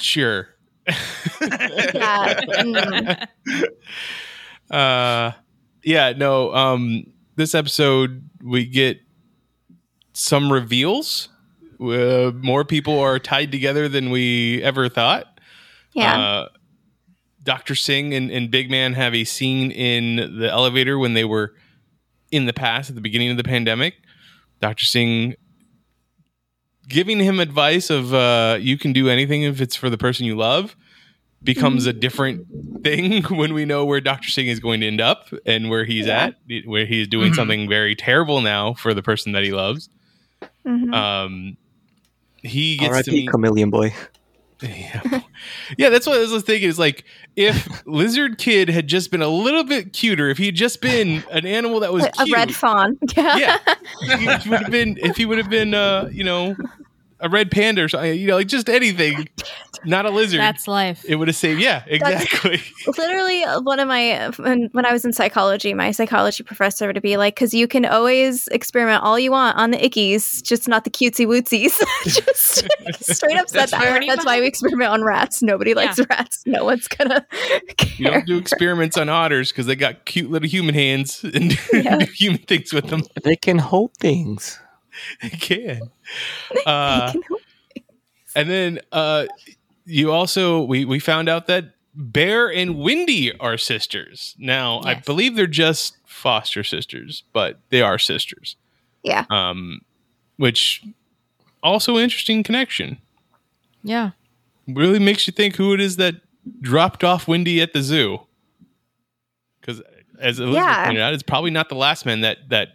[0.00, 0.48] Sure.
[0.88, 2.40] Yeah.
[2.40, 3.26] mm.
[4.70, 5.32] uh
[5.82, 7.04] yeah no um
[7.36, 8.98] this episode we get
[10.12, 11.28] some reveals
[11.80, 15.40] uh, more people are tied together than we ever thought
[15.94, 16.18] Yeah.
[16.20, 16.48] uh,
[17.42, 21.54] dr singh and, and big man have a scene in the elevator when they were
[22.30, 23.94] in the past at the beginning of the pandemic
[24.60, 25.34] dr singh
[26.90, 30.36] giving him advice of uh, you can do anything if it's for the person you
[30.36, 30.76] love
[31.42, 32.46] becomes a different
[32.84, 34.28] thing when we know where Dr.
[34.28, 36.32] Singh is going to end up and where he's Yeah.
[36.50, 37.36] at, where he's doing Mhm.
[37.36, 39.88] something very terrible now for the person that he loves.
[40.66, 40.94] Mhm.
[40.94, 41.56] Um,
[42.42, 43.94] he gets to meet Chameleon Boy.
[44.62, 45.22] Yeah.
[45.78, 46.68] yeah, that's what I was thinking.
[46.68, 50.54] Is like if Lizard Kid had just been a little bit cuter, if he had
[50.54, 52.98] just been an animal that was a cute, red fawn.
[53.16, 53.56] Yeah.
[54.02, 54.98] yeah, he would have been.
[55.00, 56.54] If he would have been, uh, you know,
[57.20, 59.28] a red panda or something, you know, like just anything,
[59.84, 60.40] not a lizard.
[60.40, 61.04] That's life.
[61.06, 61.60] it would have saved.
[61.60, 62.60] Yeah, exactly.
[62.98, 67.00] Literally, uh, one of my when, when I was in psychology, my psychology professor would
[67.02, 70.84] be like, "Because you can always experiment all you want on the ickies, just not
[70.84, 73.80] the cutesy wootsies." just straight up said That's that.
[73.82, 74.00] fair.
[74.06, 75.42] That's why we experiment on rats.
[75.42, 76.04] Nobody likes Yeah.
[76.10, 76.42] rats.
[76.46, 77.26] No one's gonna
[77.62, 78.12] you care.
[78.12, 81.98] don't do experiments on otters because they got cute little human hands and Yeah.
[81.98, 83.02] do human things with them.
[83.22, 84.58] They can hold things.
[85.22, 85.80] They can.
[86.66, 87.12] Uh,
[88.36, 89.26] And then uh,
[89.86, 94.36] you also we we found out that Bear and Wendy are sisters.
[94.38, 98.56] Now I believe they're just foster sisters, but they are sisters.
[99.02, 99.24] yeah.
[99.30, 99.80] Um,
[100.36, 100.82] which
[101.62, 102.98] also interesting connection.
[103.82, 104.10] Yeah.
[104.68, 106.14] Really makes you think who it is that
[106.60, 108.20] dropped off Wendy at the zoo.
[109.60, 109.82] Because
[110.20, 110.84] as Elizabeth Yeah.
[110.86, 112.68] pointed out, it's probably not the last man that that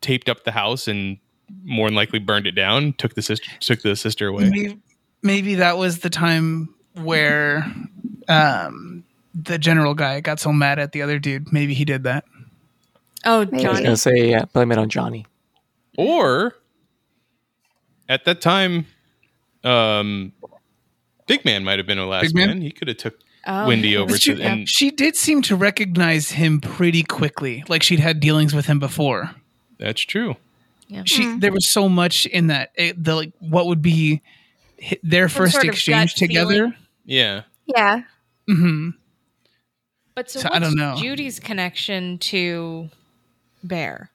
[0.00, 1.18] taped up the house and
[1.64, 4.48] more than likely burned it down, took the sister took the sister away.
[4.50, 4.78] Maybe,
[5.22, 7.72] maybe that was the time where
[8.28, 11.52] um, the general guy got so mad at the other dude.
[11.52, 12.24] Maybe he did that.
[13.24, 13.66] Oh, Maybe.
[13.66, 13.82] I was Johnny.
[13.84, 15.26] gonna say yeah, blame it on Johnny.
[15.98, 16.54] Or
[18.08, 18.86] at that time,
[19.64, 20.32] um,
[21.26, 22.48] Big Man might have been a last Big Man?
[22.48, 22.62] man.
[22.62, 26.32] He could have took Oh, Wendy over She, to and she did seem to recognize
[26.32, 29.30] him pretty quickly, like she'd had dealings with him before.
[29.78, 30.36] that's true.
[30.90, 31.02] Yeah.
[31.06, 34.22] She there was so much in that it, the like what would be
[35.02, 36.52] their Some first exchange together.
[36.54, 36.74] feeling.
[37.04, 37.42] Yeah.
[37.66, 38.02] Yeah.
[38.48, 38.90] hmm
[40.14, 40.96] But so, So, I what's don't know.
[40.96, 42.88] Judy's connection to
[43.62, 44.10] Bear?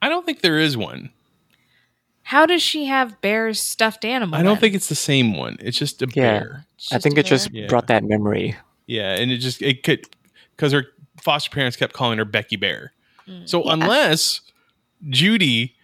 [0.00, 1.10] I don't think there is one.
[2.22, 4.38] How does she have Bear's stuffed animal?
[4.38, 4.60] I don't then?
[4.60, 5.56] think it's the same one.
[5.60, 6.22] It's just a Yeah.
[6.38, 6.66] bear.
[6.76, 7.50] It's I think a it just?
[7.52, 7.66] Yeah.
[7.66, 8.54] brought that memory.
[8.86, 10.04] Yeah, and it just it could
[10.54, 10.86] because her
[11.22, 12.92] foster parents kept calling her Becky Bear.
[13.26, 13.48] Mm.
[13.48, 13.72] So Yeah.
[13.72, 14.40] unless
[15.08, 15.74] Judy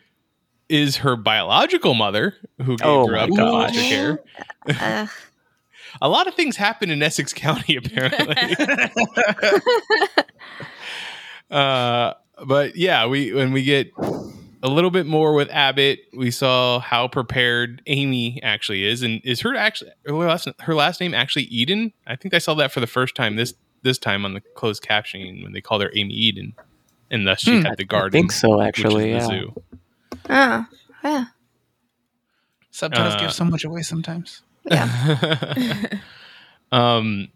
[0.68, 4.18] is her biological mother who gave Oh her up to foster care,
[4.66, 5.06] Uh,
[6.02, 8.36] a lot of things happen in Essex County apparently.
[11.50, 12.14] uh,
[12.46, 13.90] but yeah, we when we get
[14.62, 19.42] a little bit more with Abbott, we saw how prepared Amy actually is, and is
[19.42, 21.92] her actually her last, her last name actually Eden?
[22.06, 24.82] I think I saw that for the first time this this time on the closed
[24.82, 26.54] captioning when they called her Amy Eden,
[27.14, 27.64] and thus she Hmm.
[27.64, 28.16] had the garden.
[28.18, 29.04] I think so, which is actually.
[29.04, 29.26] the Yeah.
[29.26, 29.62] zoo.
[30.30, 30.66] oh,
[31.04, 31.24] yeah.
[32.70, 34.42] Subtitles Uh, give so much away sometimes.
[34.70, 35.86] Yeah.
[36.72, 37.28] um,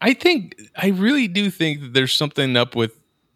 [0.00, 2.92] I think I really do think that there's something up with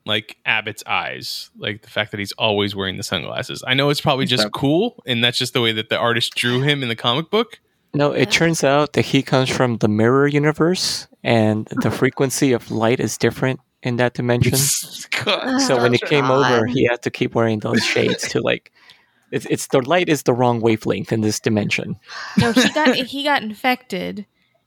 [0.06, 3.62] like Abbott's eyes, like the fact that he's always wearing the sunglasses.
[3.66, 5.98] I know it's probably Is just that- cool, and that's just the way that the
[5.98, 7.60] artist drew him in the comic book.
[7.92, 12.70] No, it turns out that he comes from the mirror universe, and the frequency of
[12.70, 14.54] light is different in that dimension.
[15.66, 18.72] So when it came over, he had to keep wearing those shades to like.
[19.30, 21.96] It's, it's the light is the wrong wavelength in this dimension.
[22.38, 24.24] No, he got he got infected,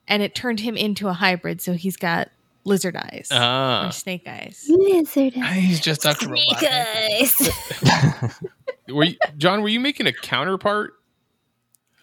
[0.08, 1.60] and it turned him into a hybrid.
[1.60, 2.30] So he's got
[2.66, 4.66] lizard eyes Ah, or snake eyes.
[4.70, 5.34] Lizard.
[5.38, 6.26] I think he's just Dr.
[6.28, 6.70] Snake Robot.
[6.72, 8.40] eyes.
[8.90, 9.64] were you, John?
[9.64, 10.94] Were you making a counterpart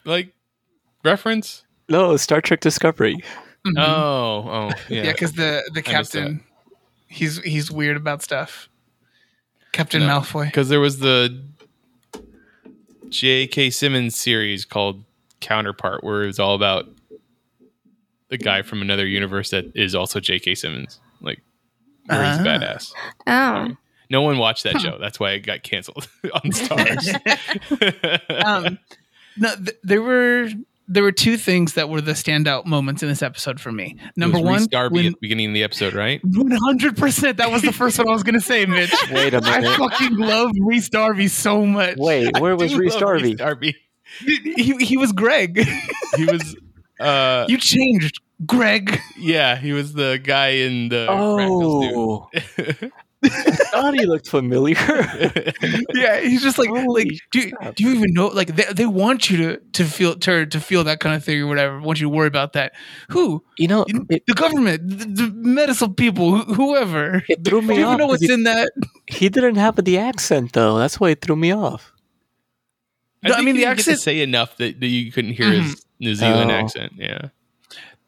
[0.04, 0.32] like
[1.04, 1.62] reference?
[1.88, 3.16] No, Star Trek Discovery.
[3.64, 3.78] Mhm.
[3.78, 5.04] Oh, oh, yeah.
[5.04, 6.18] yeah, because the the I missed that.
[6.20, 6.44] captain,
[7.10, 8.68] he's he's weird about stuff.
[9.72, 10.20] Captain No.
[10.20, 10.46] Malfoy.
[10.46, 11.44] because there was the
[13.08, 13.70] J.K.
[13.70, 15.04] Simmons series called
[15.40, 16.86] Counterpart, where it was all about
[18.28, 20.54] the guy from another universe that is also J.K.
[20.54, 21.40] Simmons, like
[22.06, 22.44] where he's Ah.
[22.44, 22.92] badass.
[23.26, 23.76] Oh.
[24.10, 24.98] No one watched that show.
[24.98, 27.14] That's why it got canceled on Starz.
[28.44, 28.78] um,
[29.36, 30.48] no, th- there were
[30.92, 33.96] there were two things that were the standout moments in this episode for me.
[34.16, 36.20] Number one, Rhys Darby when at the beginning of the episode, right?
[36.24, 38.92] one hundred percent that was the first one I was gonna say, Mitch.
[39.12, 39.64] Wait a minute.
[39.66, 41.96] I fucking love Rhys Darby so much.
[41.96, 43.34] Wait, where was I do Reese love Darby?
[43.34, 43.76] Darby.
[44.26, 45.64] he he was Greg.
[46.16, 46.56] He was,
[46.98, 48.98] uh, you changed, Greg.
[49.16, 52.50] yeah, he was the guy in the Oh, dude.
[52.58, 52.90] I
[53.28, 54.74] thought he looked familiar.
[55.94, 57.74] yeah, he's just like Holy like do, you- crap.
[57.74, 60.84] do you even know like they, they want you to to feel to, to feel
[60.84, 61.80] that kind of thing or whatever.
[61.80, 62.72] Want you to worry about that.
[63.10, 63.44] Who?
[63.58, 67.22] you know, You- it, the government, the, the medical people, whoever.
[67.28, 67.94] it threw Do you off.
[67.94, 68.70] even know 'cause what's he, in that?
[69.06, 70.78] he didn't have the accent though.
[70.78, 71.92] That's why it threw me off.
[73.22, 75.34] No, I mean, he the didn't get to accent- say enough that, that you couldn't
[75.34, 75.80] hear his mm-hmm.
[76.04, 76.54] New Zealand Oh.
[76.54, 76.94] accent.
[76.96, 77.28] Yeah.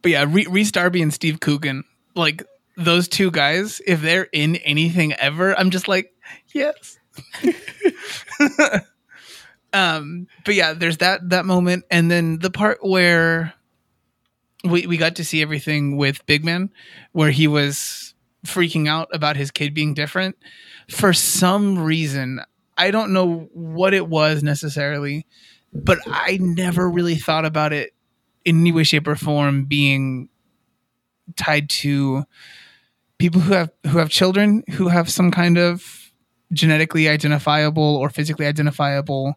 [0.00, 1.84] But yeah, Rhys Darby and Steve Coogan,
[2.16, 2.42] like
[2.76, 6.12] those two guys, if they're in anything ever, I'm just like,
[6.52, 6.98] yes.
[9.72, 13.54] um, but yeah, there's that that moment, and then the part where
[14.64, 16.70] we we got to see everything with Big Man,
[17.12, 18.14] where he was
[18.46, 20.36] freaking out about his kid being different.
[20.90, 22.40] For some reason,
[22.76, 25.26] I don't know what it was necessarily,
[25.72, 27.94] but I never really thought about it
[28.44, 30.28] in any way, shape, or form being
[31.36, 32.24] tied to
[33.22, 36.10] people who have who have children who have some kind of
[36.52, 39.34] genetically identifiable or physically identifiable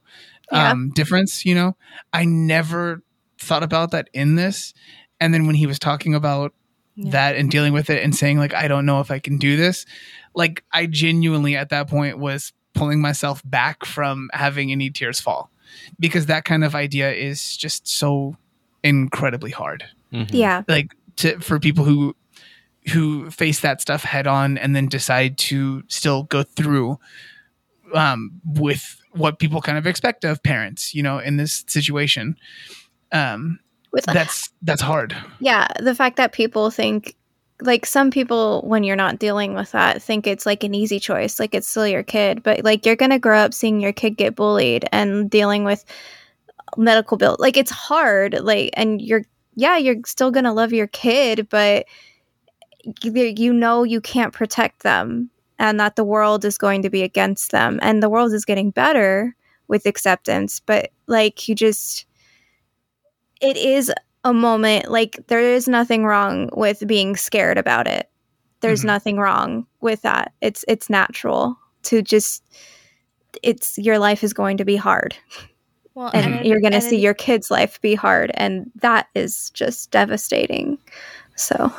[0.51, 0.71] Yeah.
[0.71, 1.45] um, difference.
[1.45, 1.77] You know,
[2.11, 3.01] I never
[3.39, 4.73] thought about that in this,
[5.19, 6.53] and then when he was talking about
[6.95, 7.11] Yeah.
[7.11, 9.55] that and dealing with it and saying like I don't know if I can do
[9.57, 9.85] this,
[10.33, 15.49] like I genuinely at that point was pulling myself back from having any tears fall
[15.99, 18.35] because that kind of idea is just so
[18.83, 19.83] incredibly hard
[20.13, 20.29] Mhm.
[20.31, 20.61] Yeah.
[20.67, 22.15] like to for people who
[22.91, 26.99] who face that stuff head on and then decide to still go through
[27.93, 32.35] um, with what people kind of expect of parents, you know, in this situation.
[33.11, 33.59] Um,
[33.91, 35.15] With that's that's hard.
[35.39, 37.15] Yeah, the fact that people think
[37.61, 41.39] like some people when you're not dealing with that think it's like an easy choice,
[41.39, 44.17] like it's still your kid, but like you're going to grow up seeing your kid
[44.17, 45.85] get bullied and dealing with
[46.77, 47.37] medical bill.
[47.39, 49.23] Like it's hard, like and you're
[49.55, 51.85] yeah, you're still going to love your kid, but
[53.03, 55.29] you, you know you can't protect them
[55.59, 57.79] and that the world is going to be against them.
[57.81, 59.35] And the world is getting better
[59.67, 62.05] with acceptance, but like you just
[63.41, 63.91] it is
[64.23, 68.09] a moment like there is nothing wrong with being scared about it.
[68.61, 68.85] There's Mhm.
[68.85, 70.33] nothing wrong with that.
[70.41, 72.43] It's it's natural to just
[73.43, 75.15] it's your life is going to be hard.
[75.93, 79.07] Well, and it- you're going to see it- your kids life be hard and that
[79.15, 80.77] is just devastating.
[81.35, 81.71] So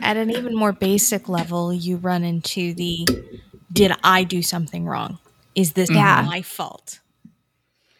[0.00, 3.06] at an even more basic level, you run into the
[3.72, 5.18] did I do something wrong?
[5.54, 5.98] Is this mm-hmm.
[5.98, 6.24] Yeah.
[6.26, 7.00] my fault?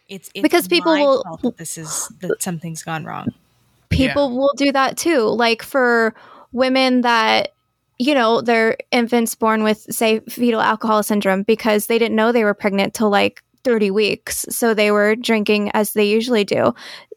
[0.09, 3.27] It's, it's Because people my will- fault that this is that something's gone wrong.
[3.89, 6.13] people will do that too like for
[6.53, 7.49] women that
[7.99, 12.43] you know their infants born with say fetal alcohol syndrome because they didn't know they
[12.45, 16.73] were pregnant till like 30 weeks so they were drinking as they usually do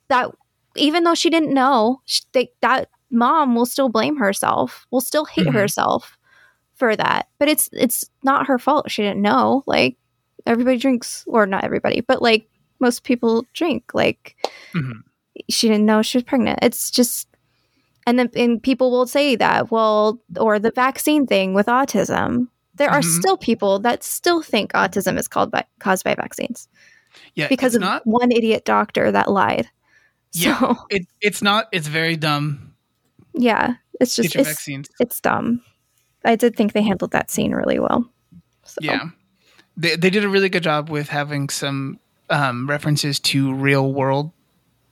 [0.09, 0.31] that
[0.77, 5.24] even though she didn't know sh- they, that mom will still blame herself will still
[5.24, 5.54] hate Mhm.
[5.54, 6.18] herself
[6.74, 9.96] for that but it's it's not her fault she didn't know like
[10.46, 12.48] everybody drinks or not everybody but like
[12.80, 14.36] most people drink like
[14.74, 15.02] Mhm.
[15.48, 16.58] she didn't know she was pregnant.
[16.62, 17.28] It's just,
[18.06, 22.48] and then and people will say that, well, or the vaccine thing with autism.
[22.74, 23.18] There are Mhm.
[23.18, 26.68] still people that still think autism is called by, caused by vaccines
[27.34, 28.06] Yeah, because of not.
[28.06, 29.66] one idiot doctor that lied.
[30.32, 30.74] So Yeah.
[30.90, 31.68] It, it's not.
[31.72, 32.74] It's very dumb.
[33.35, 34.89] Yeah, it's just Get your it's, vaccines.
[35.01, 35.62] it's dumb.
[36.24, 38.09] I did think they handled that scene really well.
[38.64, 39.11] So, Yeah,
[39.76, 41.99] they they did a really good job with having some
[42.30, 44.32] um, references to real world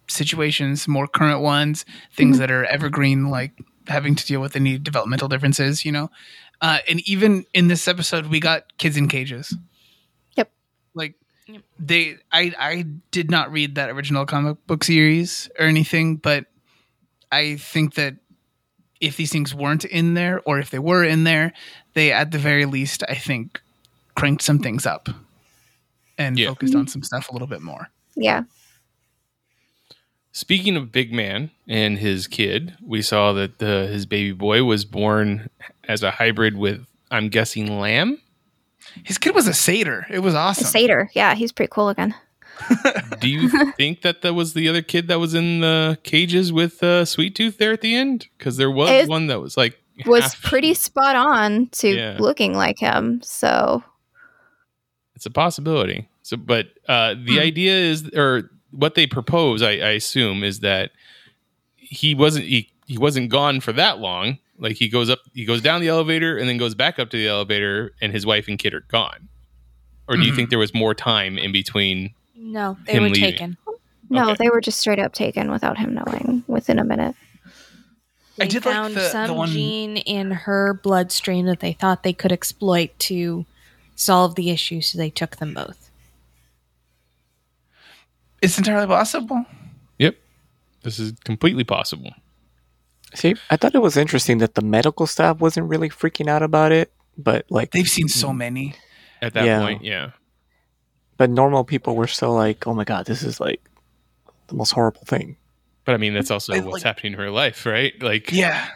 [0.09, 1.85] situations, more current ones,
[2.15, 2.41] things Mhm.
[2.41, 3.53] that are evergreen, like
[3.89, 5.85] having to deal with any developmental differences.
[5.85, 6.11] You know,
[6.61, 9.57] uh, and even in this episode, we got kids in cages.
[10.37, 10.53] Yep.
[10.95, 11.15] Like
[11.47, 11.63] Yep.
[11.79, 16.47] they, I I did not read that original comic book series or anything, but
[17.33, 18.17] I think that
[19.03, 21.53] if these things weren't in there, or if they were in there,
[21.95, 23.61] they at the very least, I think,
[24.15, 25.09] cranked some things up
[26.17, 26.49] and Yeah.
[26.49, 27.89] focused on some stuff a little bit more.
[28.17, 28.45] yeah,
[30.35, 34.85] Speaking of Big Man and his kid, we saw that the, his baby boy was
[34.87, 35.51] born
[35.87, 38.19] as a hybrid with, I'm guessing, lamb.
[39.05, 40.07] His kid was a satyr.
[40.11, 40.65] It was awesome.
[40.65, 40.81] a awesome.
[40.81, 41.11] satyr.
[41.13, 42.15] Yeah, he's pretty cool looking.
[43.21, 46.83] Do you think that that was the other kid that was in the cages with
[46.83, 48.29] uh, Sweet Tooth there at the end?
[48.39, 52.17] Because there was It one that was like Was half- pretty spot on to Yeah.
[52.19, 53.21] looking like him.
[53.23, 53.83] So
[55.15, 56.09] It's a possibility.
[56.23, 57.41] So, but uh, the Hmm.
[57.43, 60.93] idea is, or what they propose, I, I assume, is that
[61.77, 64.39] he wasn't he, he wasn't gone for that long.
[64.59, 67.17] Like he goes up, he goes down the elevator, and then goes back up to
[67.17, 69.29] the elevator, and his wife and kid are gone.
[70.09, 70.37] Or do you Mhm.
[70.37, 72.15] think there was more time in between?
[72.45, 73.31] No, they Him were leaving.
[73.31, 73.57] taken.
[74.11, 74.45] no, Okay.
[74.45, 77.15] they were just straight up taken without him knowing within a minute.
[78.37, 81.73] They I did like found the- the some one- gene in her bloodstream that they
[81.73, 83.47] thought they could exploit to
[83.95, 85.91] solve the issue, so they took them both.
[88.41, 89.45] It's entirely possible.
[89.99, 90.17] Yep,
[90.83, 92.11] this is completely possible.
[93.15, 96.73] See, I thought it was interesting that the medical staff wasn't really freaking out about
[96.73, 98.39] it, but like, They've seen so mm-hmm.
[98.39, 98.75] many.
[99.21, 99.61] At that Yeah.
[99.61, 100.11] point, yeah.
[101.17, 103.61] But normal people were still like, "Oh my god, this is like
[104.49, 105.37] the most horrible thing."
[105.85, 107.93] But I mean, that's also I what's like- happening in her life, right?
[108.03, 108.69] Like, Yeah.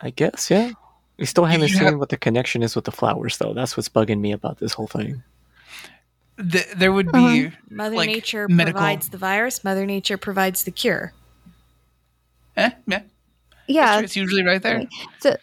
[0.00, 0.72] I guess, yeah.
[1.18, 3.54] We still haven't you seen have- what the connection is with the flowers, though.
[3.54, 5.22] That's what's bugging me about this whole thing.
[6.38, 9.64] th- there would be Mother like, Nature medical- provides the virus.
[9.64, 11.14] Mother Nature provides the cure.
[12.58, 13.02] eh, yeah,
[13.66, 14.84] Yeah, it's usually right there.
[15.20, 15.36] So,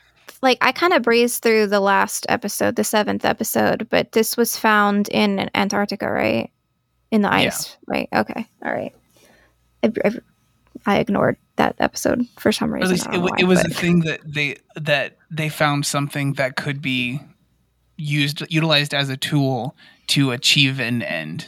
[0.43, 4.57] like, I kind of breezed through the last episode, the seventh episode, but this was
[4.57, 6.51] found in Antarctica, right?
[7.11, 8.09] In the ice, right?
[8.13, 8.93] Okay, all right.
[9.83, 10.11] I, I,
[10.85, 12.85] I ignored that episode for some Or reason.
[12.87, 15.17] at least it, don't know wa- why, it was but- a thing that they that
[15.31, 17.19] they found something that could be
[17.97, 19.75] used utilized as a tool
[20.07, 21.45] to achieve an end,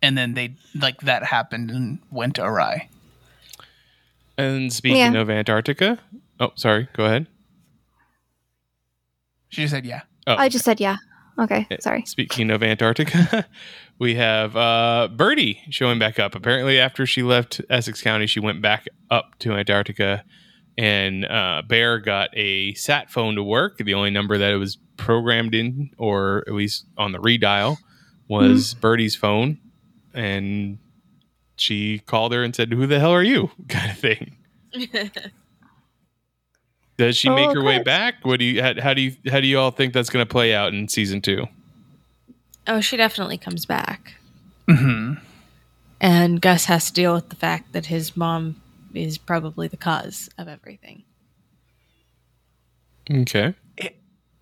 [0.00, 2.88] and then they like that happened and went awry.
[4.38, 5.20] And speaking Yeah.
[5.20, 5.98] of Antarctica,
[6.38, 7.26] oh, sorry, go ahead.
[9.48, 10.96] She just said, "Yeah." Oh, I just said yeah.
[11.38, 12.04] Okay, sorry.
[12.04, 13.46] Speaking of Antarctica,
[13.98, 16.34] we have uh, Birdie showing back up.
[16.34, 20.24] Apparently, after she left Essex County, she went back up to Antarctica,
[20.76, 23.78] and uh, Bear got a sat phone to work.
[23.78, 27.76] The only number that it was programmed in, or at least on the redial,
[28.26, 29.58] was Birdie's phone,
[30.12, 30.78] and
[31.56, 34.36] she called her and said, "Who the hell are you?" kind of thing.
[36.98, 38.16] Does she make Oh, her way back?
[38.24, 38.60] What do you?
[38.62, 39.16] How, how do you?
[39.30, 41.46] How do you all think that's going to play out in season two?
[42.66, 44.14] Oh, she definitely comes back.
[44.68, 45.14] hmm
[46.00, 48.60] And Gus has to deal with the fact that his mom
[48.92, 51.04] is probably the cause of everything.
[53.10, 53.54] Okay.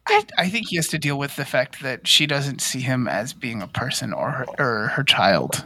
[0.08, 3.08] I, I think he has to deal with the fact that she doesn't see him
[3.08, 5.64] as being a person or her, or her child.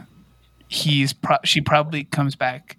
[0.67, 2.77] He's pro- she probably comes back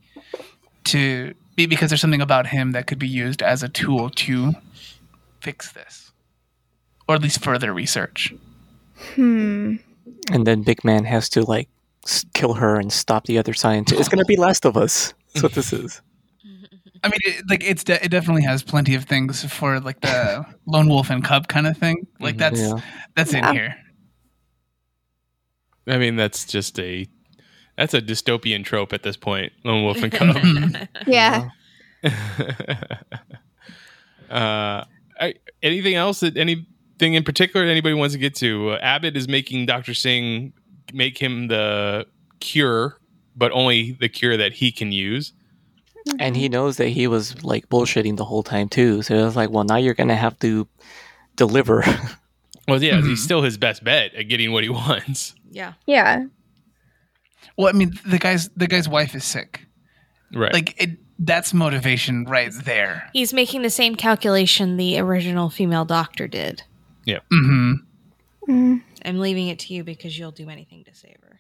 [0.85, 4.53] to be because there's something about him that could be used as a tool to
[5.41, 6.13] fix this,
[7.09, 8.33] or at least further research.
[9.15, 9.77] Hmm.
[10.31, 11.69] And then Big Man has to like
[12.35, 14.01] kill her and stop the other scientist.
[14.01, 15.15] It's gonna be Last of Us.
[15.35, 16.01] That's what this is.
[17.05, 20.47] I mean, it, like it's de- it definitely has plenty of things for like the
[20.67, 22.07] lone wolf and cub kind of thing.
[22.21, 22.39] Like Mhm.
[22.39, 22.75] that's Yeah.
[23.17, 23.53] that's in Yeah.
[23.53, 23.77] here.
[25.89, 27.07] I mean, that's just a
[27.77, 29.53] that's a dystopian trope at this point.
[29.65, 30.37] Lone Wolf and Cub.
[31.07, 31.49] Yeah.
[34.31, 34.85] uh,
[35.21, 38.71] I, anything else that anything in particular anybody wants to get to?
[38.73, 40.53] Uh, Abbott is making Doctor Singh
[40.93, 42.07] make him the
[42.41, 42.99] cure,
[43.37, 45.33] but only the cure that he can use.
[46.19, 49.03] And he knows that he was like bullshitting the whole time too.
[49.03, 50.67] So it's like, well, now you're gonna have to
[51.37, 51.85] deliver.
[52.69, 53.09] Well, yeah, Mhm.
[53.11, 55.35] he's still his best bet at getting what he wants.
[55.51, 55.75] yeah.
[55.87, 56.25] Yeah.
[57.57, 59.67] Well, I mean, the guy's the guy's wife is sick.
[60.35, 60.53] Right.
[60.53, 63.09] Like it, that's motivation right there.
[63.13, 66.63] He's making the same calculation the original female doctor did.
[67.07, 67.77] hmm Mm,
[68.47, 68.77] hmm.
[69.05, 71.39] I'm leaving it to you because you'll do anything to save her.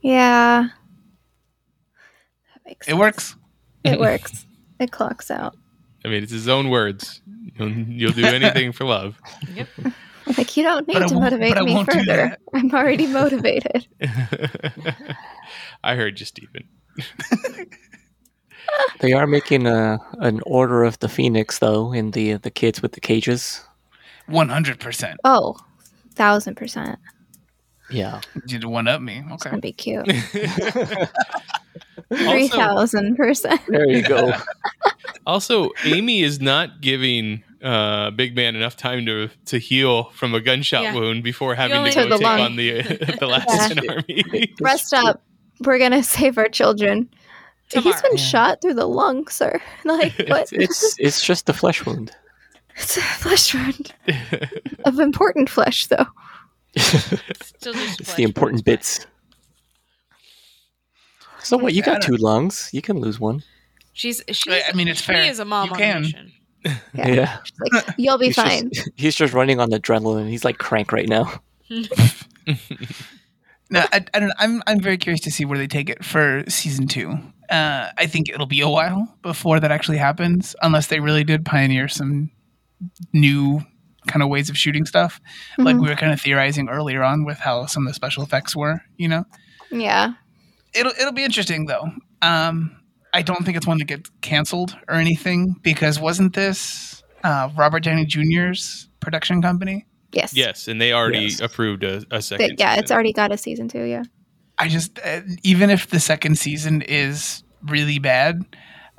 [0.00, 0.68] yeah.
[2.54, 2.98] That makes It sense.
[3.00, 3.36] works.
[3.84, 4.46] It works.
[4.80, 5.56] It clocks out.
[6.04, 7.20] I mean, it's his own words.
[7.58, 9.18] You'll, you'll do anything for love.
[9.54, 9.68] Yep.
[10.38, 12.36] Like you don't But need to motivate me further.
[12.54, 13.86] I'm already motivated.
[15.84, 16.66] I heard you, Stephen.
[19.00, 22.92] they are making a an Order of the Phoenix though, in the the kids with
[22.92, 23.60] the cages.
[24.26, 25.20] One hundred percent.
[25.24, 25.56] Oh,
[26.14, 26.98] thousand percent.
[27.90, 28.22] Yeah.
[28.34, 29.22] You did one up me.
[29.30, 29.50] It's Okay.
[29.50, 30.06] gonna be cute.
[32.14, 33.60] Three thousand percent.
[33.68, 34.32] There you go.
[35.26, 40.40] also, Amy is not giving uh, Big Man enough time to to heal from a
[40.40, 40.94] gunshot Yeah.
[40.94, 42.40] wound before having to go take lung.
[42.40, 42.82] on the
[43.20, 44.54] the last army.
[44.60, 45.22] Rest up.
[45.60, 47.08] We're gonna save our children.
[47.72, 48.22] He's been Yeah.
[48.22, 49.60] shot through the lung, sir.
[49.84, 50.52] Like what?
[50.52, 52.12] It's it's just a flesh wound.
[52.76, 53.94] It's a flesh wound
[54.84, 56.06] of important flesh, though.
[56.76, 59.06] Still just it's the important bits.
[61.40, 61.74] So what?
[61.74, 62.70] You got two lungs.
[62.72, 63.42] You can lose one.
[63.92, 65.22] She's she's I mean, it's she fair.
[65.30, 65.96] is a mom You on can.
[65.96, 66.32] a mission.
[66.94, 67.38] Yeah.
[67.72, 68.70] Like you'll be He's fine.
[68.72, 70.28] Just, he's just running on adrenaline.
[70.28, 71.32] He's like crank right now.
[73.70, 74.28] No, I, I don't.
[74.28, 74.34] know.
[74.38, 77.18] I'm I'm very curious to see where they take it for season two.
[77.50, 81.44] Uh, I think it'll be a while before that actually happens, unless they really did
[81.44, 82.30] pioneer some
[83.12, 83.60] new
[84.06, 85.18] kind of ways of shooting stuff,
[85.56, 85.82] like Mhm.
[85.82, 88.82] we were kind of theorizing earlier on with how some of the special effects were.
[88.98, 89.24] You know,
[89.70, 90.12] Yeah.
[90.74, 91.90] it'll it'll be interesting though.
[92.20, 92.76] Um,
[93.14, 97.84] I don't think it's one that gets canceled or anything because wasn't this uh, Robert
[97.84, 99.86] Downey Jr.'s production company?
[100.12, 100.34] Yes.
[100.34, 101.40] yes, and they already Yes.
[101.40, 102.50] approved a, a second.
[102.50, 103.84] But yeah, it's already got a season two.
[103.84, 104.02] Yeah.
[104.58, 108.44] I just uh, even if the second season is really bad,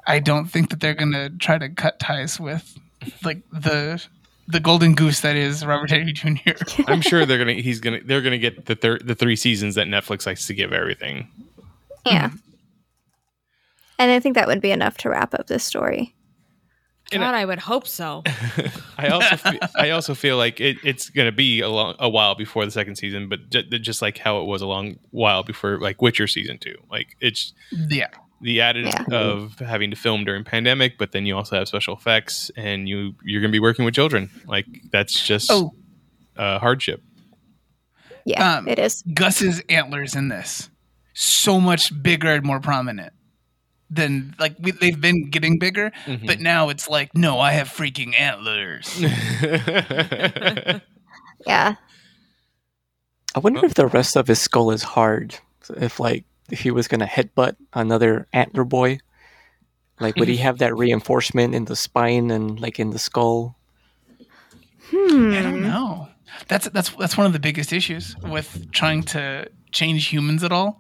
[0.07, 2.78] I don't think that they're gonna try to cut ties with
[3.24, 4.03] like the
[4.47, 6.51] the golden goose that is Robert Downey Jr.
[6.88, 7.53] I'm sure they're gonna.
[7.53, 7.99] He's gonna.
[8.03, 11.28] They're gonna get the thir- the three seasons that Netflix likes to give everything.
[12.05, 12.32] Yeah.
[13.97, 16.15] And I think that would be enough to wrap up this story.
[17.11, 18.23] God, I, I, would hope so.
[18.97, 22.09] I also feel, I also feel like it, it's going to be a long a
[22.09, 25.43] while before the second season, but j- just like how it was a long while
[25.43, 26.75] before like Witcher season two.
[26.89, 28.07] Like it's yeah
[28.41, 29.05] the added yeah.
[29.11, 33.13] of having to film during pandemic, but then you also have special effects and you
[33.23, 34.31] you're going to be working with children.
[34.47, 35.75] Like that's just oh.
[36.35, 37.03] a hardship.
[38.25, 39.03] Yeah, um, it is.
[39.13, 40.71] Gus's antlers in this
[41.13, 43.13] so much bigger and more prominent
[43.89, 46.25] than like we, they've been getting bigger, mm-hmm.
[46.25, 48.99] but now it's like, no, I have freaking antlers.
[51.47, 51.75] yeah.
[53.36, 55.38] I wonder if the rest of his skull is hard.
[55.77, 58.99] If like if he was gonna headbutt another antler boy,
[59.99, 63.57] like would he have that reinforcement in the spine and like in the skull?
[64.89, 65.33] Hmm.
[65.33, 66.07] I don't know.
[66.47, 70.79] That's that's that's one of the biggest issues with trying to change humans at all.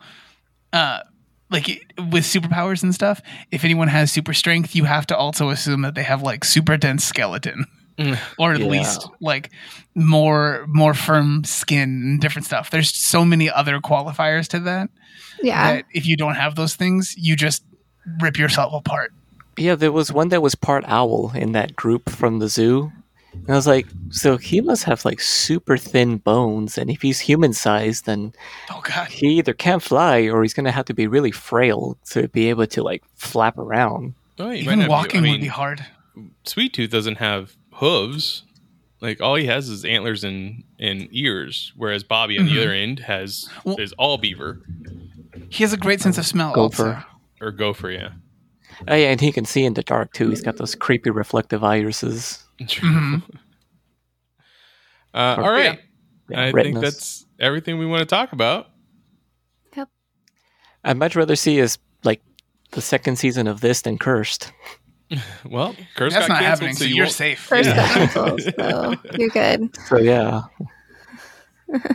[0.71, 0.99] Uh,
[1.49, 3.21] like with superpowers and stuff,
[3.51, 6.77] if anyone has super strength, you have to also assume that they have like super
[6.77, 7.65] dense skeleton.
[7.97, 8.19] Mm.
[8.37, 8.67] or at yeah.
[8.67, 9.51] least like
[9.95, 12.69] more more firm skin and different stuff.
[12.69, 14.89] There's so many other qualifiers to that.
[15.41, 15.75] Yeah.
[15.75, 17.63] That if you don't have those things, you just
[18.21, 19.13] rip yourself apart.
[19.57, 22.91] Yeah, there was one that was part owl in that group from the zoo.
[23.35, 27.19] And I was like, so he must have like super thin bones, and if he's
[27.19, 28.33] human sized, then
[28.71, 32.27] oh god, he either can't fly or he's gonna have to be really frail to
[32.29, 34.15] be able to like flap around.
[34.39, 35.85] Oh, Even walking I mean, would be hard.
[36.43, 38.43] Sweet Tooth doesn't have hooves.
[39.01, 42.55] Like all he has is antlers and, and ears, whereas Bobby on mm-hmm.
[42.55, 44.61] the other end has well, is all beaver.
[45.49, 46.53] He has a great sense of smell.
[46.53, 47.05] Gopher also.
[47.41, 48.09] or gopher, yeah.
[48.87, 50.29] Oh yeah, and he can see in the dark too.
[50.29, 52.44] He's got those creepy reflective irises.
[52.59, 53.35] Mm-hmm.
[55.13, 55.79] Uh, all right.
[56.29, 56.63] Yeah, I retinas.
[56.63, 58.67] think that's everything we want to talk about.
[59.75, 59.89] Yep.
[60.83, 62.21] I'd much rather see is like
[62.71, 64.51] the second season of this than Cursed.
[65.45, 67.47] well, Cursed that's got not canceled, happening, so, you are safe.
[67.47, 67.75] Cursed yeah.
[67.75, 69.77] got canceled, so you're good.
[69.87, 70.41] So yeah.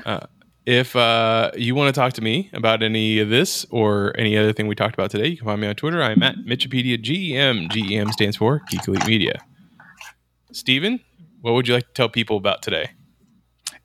[0.05, 0.27] Uh,
[0.67, 4.53] if uh, you want to talk to me about any of this or any other
[4.53, 6.03] thing we talked about today, you can find me on Twitter.
[6.03, 7.69] I'm at Mitchipedia GEM.
[7.69, 9.41] GEM stands for Geek Elite Media.
[10.53, 11.01] Steven,
[11.41, 12.91] what would you like to tell people about today?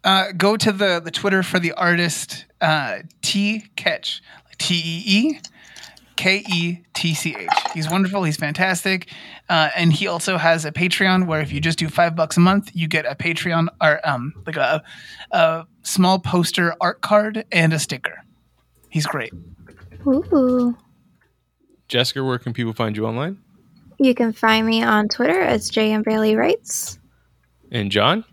[0.03, 4.22] Uh, go to the, the Twitter for the artist uh, T Ketch,
[4.57, 5.39] T E E
[6.16, 7.49] K E T C H.
[7.74, 8.24] He's wonderful.
[8.24, 9.11] He's fantastic.
[9.49, 12.39] Uh, and he also has a Patreon where if you just do five bucks a
[12.39, 14.84] month, you get a Patreon or um, like a,
[15.32, 18.24] a small poster art card and a sticker.
[18.89, 19.34] He's great.
[20.07, 20.78] Ooh.
[21.88, 23.39] Jessica, where can people find you online?
[23.97, 26.99] You can find me on Twitter as JM Bailey Writes.
[27.71, 28.25] And John?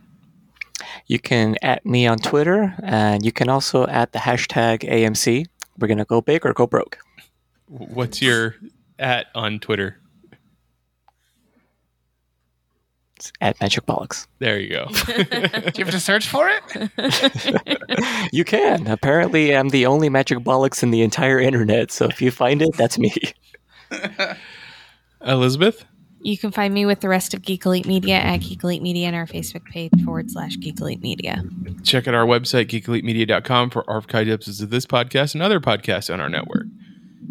[1.07, 5.47] You can at me on Twitter, and you can also at the hashtag AMC.
[5.79, 6.99] We're gonna go big or go broke.
[7.69, 8.57] What's your
[8.99, 9.99] at on Twitter?
[13.17, 14.27] It's at Magic Bollocks.
[14.41, 14.87] There you go.
[15.07, 15.15] Do
[15.79, 18.29] you have to search for it?
[18.33, 18.89] you can.
[18.89, 21.93] Apparently, I'm the only Magic Bollocks in the entire internet.
[21.93, 23.15] So if you find it, that's me.
[25.25, 25.85] Elizabeth?
[26.21, 29.09] You can find me with the rest of Geek Elite Media at Geek Elite Media
[29.09, 31.43] and our Facebook page forward slash Geek Elite Media.
[31.83, 36.21] Check out our website, geekelitemedia.com, for archived episodes of this podcast and other podcasts on
[36.21, 36.67] our network.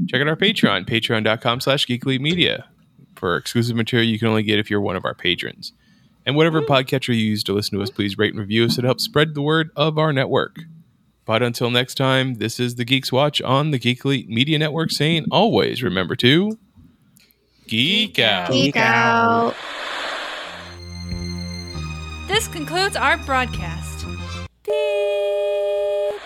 [0.10, 2.68] Check out our Patreon, patreon.com slash Geek Elite Media,
[3.16, 5.72] for exclusive material you can only get if you're one of our patrons.
[6.26, 6.68] And whatever mm.
[6.68, 8.78] podcatcher you use to listen to us, please rate and review us.
[8.78, 10.58] It helps spread the word of our network.
[11.26, 14.92] But until next time, this is the Geeks Watch on the Geek Elite Media Network
[14.92, 16.58] saying always remember to
[17.72, 18.52] Geek out.
[18.52, 19.56] Geek out.
[22.28, 24.06] This concludes our broadcast.
[24.66, 26.22] Beep.